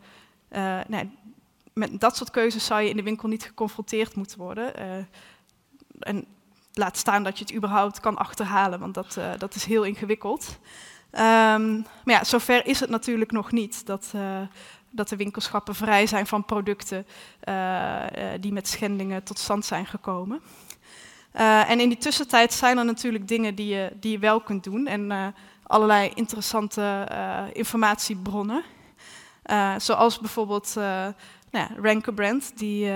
[0.51, 1.09] Uh, nou,
[1.73, 4.71] met dat soort keuzes zou je in de winkel niet geconfronteerd moeten worden.
[4.79, 5.03] Uh,
[5.99, 6.25] en
[6.73, 10.59] laat staan dat je het überhaupt kan achterhalen, want dat, uh, dat is heel ingewikkeld.
[11.11, 14.13] Um, maar ja, zover is het natuurlijk nog niet dat,
[14.95, 17.05] dat de winkelschappen vrij zijn van producten
[17.43, 18.01] uh,
[18.39, 20.41] die met schendingen tot stand zijn gekomen.
[21.35, 24.63] Uh, en in die tussentijd zijn er natuurlijk dingen die je, die je wel kunt
[24.63, 25.33] doen en
[25.63, 27.07] allerlei interessante
[27.53, 28.63] informatiebronnen.
[29.77, 31.15] zoals bijvoorbeeld nou
[31.51, 31.69] ja,
[32.55, 32.91] die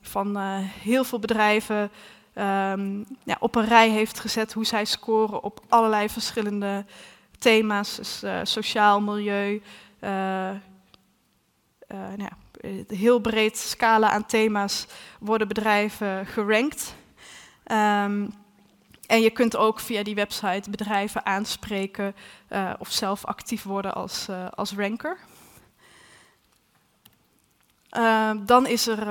[0.00, 0.36] van
[0.80, 1.90] heel veel bedrijven
[2.34, 6.84] um, ja, op een rij heeft gezet hoe zij scoren op allerlei verschillende
[7.38, 9.62] thema's, dus, sociaal, milieu,
[11.88, 12.36] uh, nou ja,
[12.88, 14.86] heel breed scala aan thema's
[15.20, 16.94] worden bedrijven gerankt.
[17.66, 18.34] Um,
[19.06, 22.14] en je kunt ook via die website bedrijven aanspreken
[22.50, 25.18] uh, of zelf actief worden als, als ranker.
[27.96, 29.06] Uh, dan is er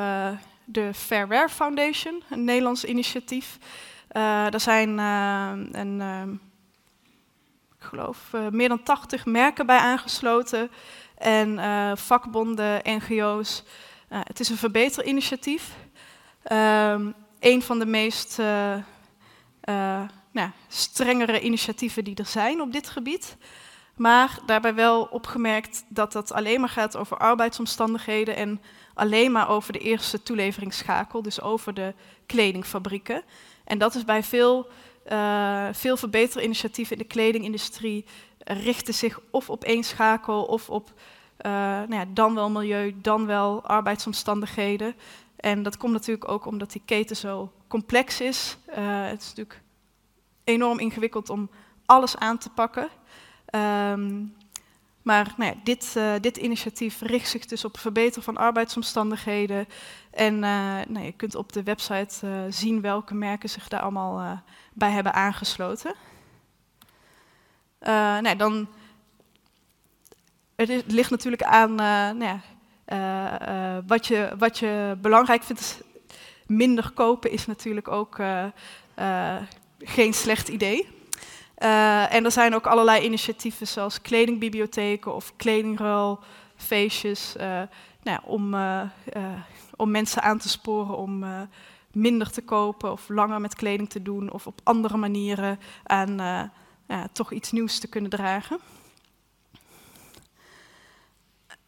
[0.65, 3.57] de Fairware Foundation, een Nederlands initiatief.
[4.07, 6.01] daar zijn een,
[7.79, 10.71] ik geloof meer dan 80 merken bij aangesloten
[11.23, 13.63] en uh, vakbonden, NGO's.
[14.09, 15.71] Uh, het is een verbeterinitiatief.
[16.51, 18.37] Um, een van de meest
[20.31, 23.37] nou, strengere initiatieven die er zijn op dit gebied.
[23.95, 28.61] Maar daarbij wel opgemerkt dat dat alleen maar gaat over arbeidsomstandigheden en
[28.93, 31.93] alleen maar over de eerste toeleveringsschakel, dus over de
[32.25, 33.23] kledingfabrieken.
[33.63, 34.67] En dat is bij veel,
[35.11, 38.05] uh, veel verbeterinitiatieven in de kledingindustrie
[38.37, 40.91] richten zich of op één schakel of op
[41.45, 44.95] uh, nou ja, dan wel milieu, dan wel arbeidsomstandigheden.
[45.35, 48.57] En dat komt natuurlijk ook omdat die keten zo complex is.
[48.69, 48.75] Uh,
[49.05, 49.61] het is natuurlijk
[50.43, 51.49] enorm ingewikkeld om
[51.85, 52.89] alles aan te pakken.
[53.55, 54.35] Um,
[55.01, 59.67] maar nou ja, dit, dit, initiatief richt zich dus op het verbeteren van arbeidsomstandigheden.
[60.11, 64.41] En nou, je kunt op de website zien welke merken zich daar allemaal
[64.73, 65.95] bij hebben aangesloten.
[67.79, 68.67] nou, dan
[70.55, 72.39] het, ligt natuurlijk aan uh, nou ja,
[72.87, 75.81] uh, wat, je, wat je belangrijk vindt.
[76.47, 78.21] Minder kopen is natuurlijk ook
[79.79, 80.87] geen slecht idee.
[82.09, 87.67] en er zijn ook allerlei initiatieven zoals kledingbibliotheken of kledingruilfeestjes nou
[88.03, 88.55] ja, om,
[89.75, 91.25] om mensen aan te sporen om
[91.93, 96.17] minder te kopen of langer met kleding te doen of op andere manieren aan
[96.87, 98.59] ja, toch iets nieuws te kunnen dragen.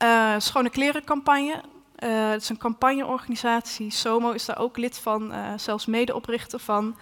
[0.04, 1.62] Uh, Schone Klerencampagne.
[2.00, 3.92] Uh, het is een campagneorganisatie.
[3.92, 6.98] SOMO is daar ook lid van, zelfs medeoprichter van.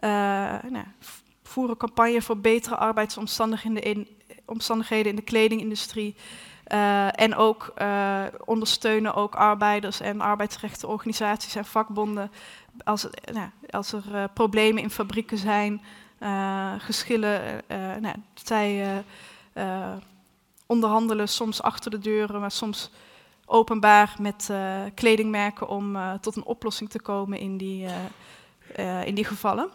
[0.00, 0.84] Nou,
[1.42, 4.08] voeren campagne voor betere arbeidsomstandigheden in,
[4.46, 6.16] omstandigheden in de kledingindustrie.
[7.10, 7.74] en ook
[8.44, 12.30] ondersteunen ook arbeiders en arbeidsrechtenorganisaties en vakbonden
[12.84, 15.82] als, nou, als er problemen in fabrieken zijn,
[16.78, 17.62] geschillen.
[18.00, 19.04] nou, zij
[20.66, 22.90] onderhandelen, soms achter de deuren, maar soms
[23.46, 24.50] openbaar met
[24.94, 27.86] kledingmerken om tot een oplossing te komen in die,
[29.04, 29.70] in die gevallen.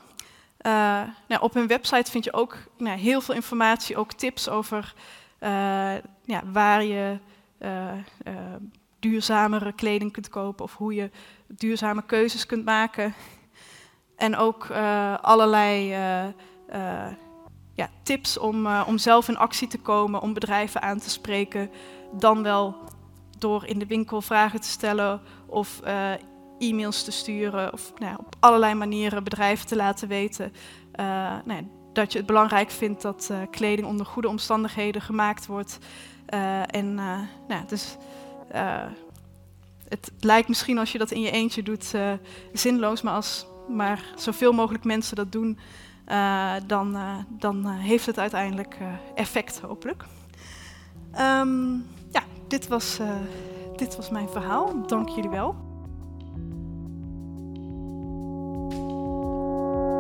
[1.28, 4.94] Nou, op hun website vind je ook nou, heel veel informatie, ook tips over
[6.26, 7.18] ja, waar je
[9.00, 11.10] duurzamere kleding kunt kopen of hoe je
[11.48, 13.14] duurzame keuzes kunt maken.
[14.16, 14.72] En ook
[15.22, 15.88] allerlei
[17.74, 21.72] ja, tips om, om zelf in actie te komen, om bedrijven aan te spreken.
[22.12, 22.76] Dan wel
[23.38, 25.82] door in de winkel vragen te stellen of
[26.60, 27.74] e-mails te sturen.
[27.74, 30.54] Of nou, op allerlei manieren bedrijven te laten weten
[31.46, 35.78] nou, dat je het belangrijk vindt dat kleding onder goede omstandigheden gemaakt wordt.
[36.66, 36.94] en
[37.48, 37.98] nou, dus
[39.90, 42.12] het lijkt misschien als je dat in je eentje doet uh,
[42.54, 45.58] zinloos, maar als maar zoveel mogelijk mensen dat doen,
[46.08, 48.78] uh, dan, uh, dan heeft het uiteindelijk
[49.16, 50.04] effect, hopelijk.
[51.20, 53.00] Um, ja, dit was,
[53.76, 54.88] dit was mijn verhaal.
[54.88, 55.56] Dank jullie wel.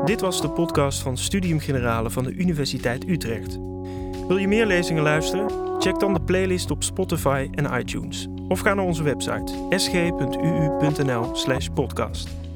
[0.05, 3.66] Dit was de podcast van Studium Generale van de Universiteit Utrecht.
[4.27, 5.49] Wil je meer lezingen luisteren?
[5.79, 8.27] Check dan de playlist op Spotify en iTunes.
[8.47, 12.46] Of ga naar onze website sg.uu.nl/podcast.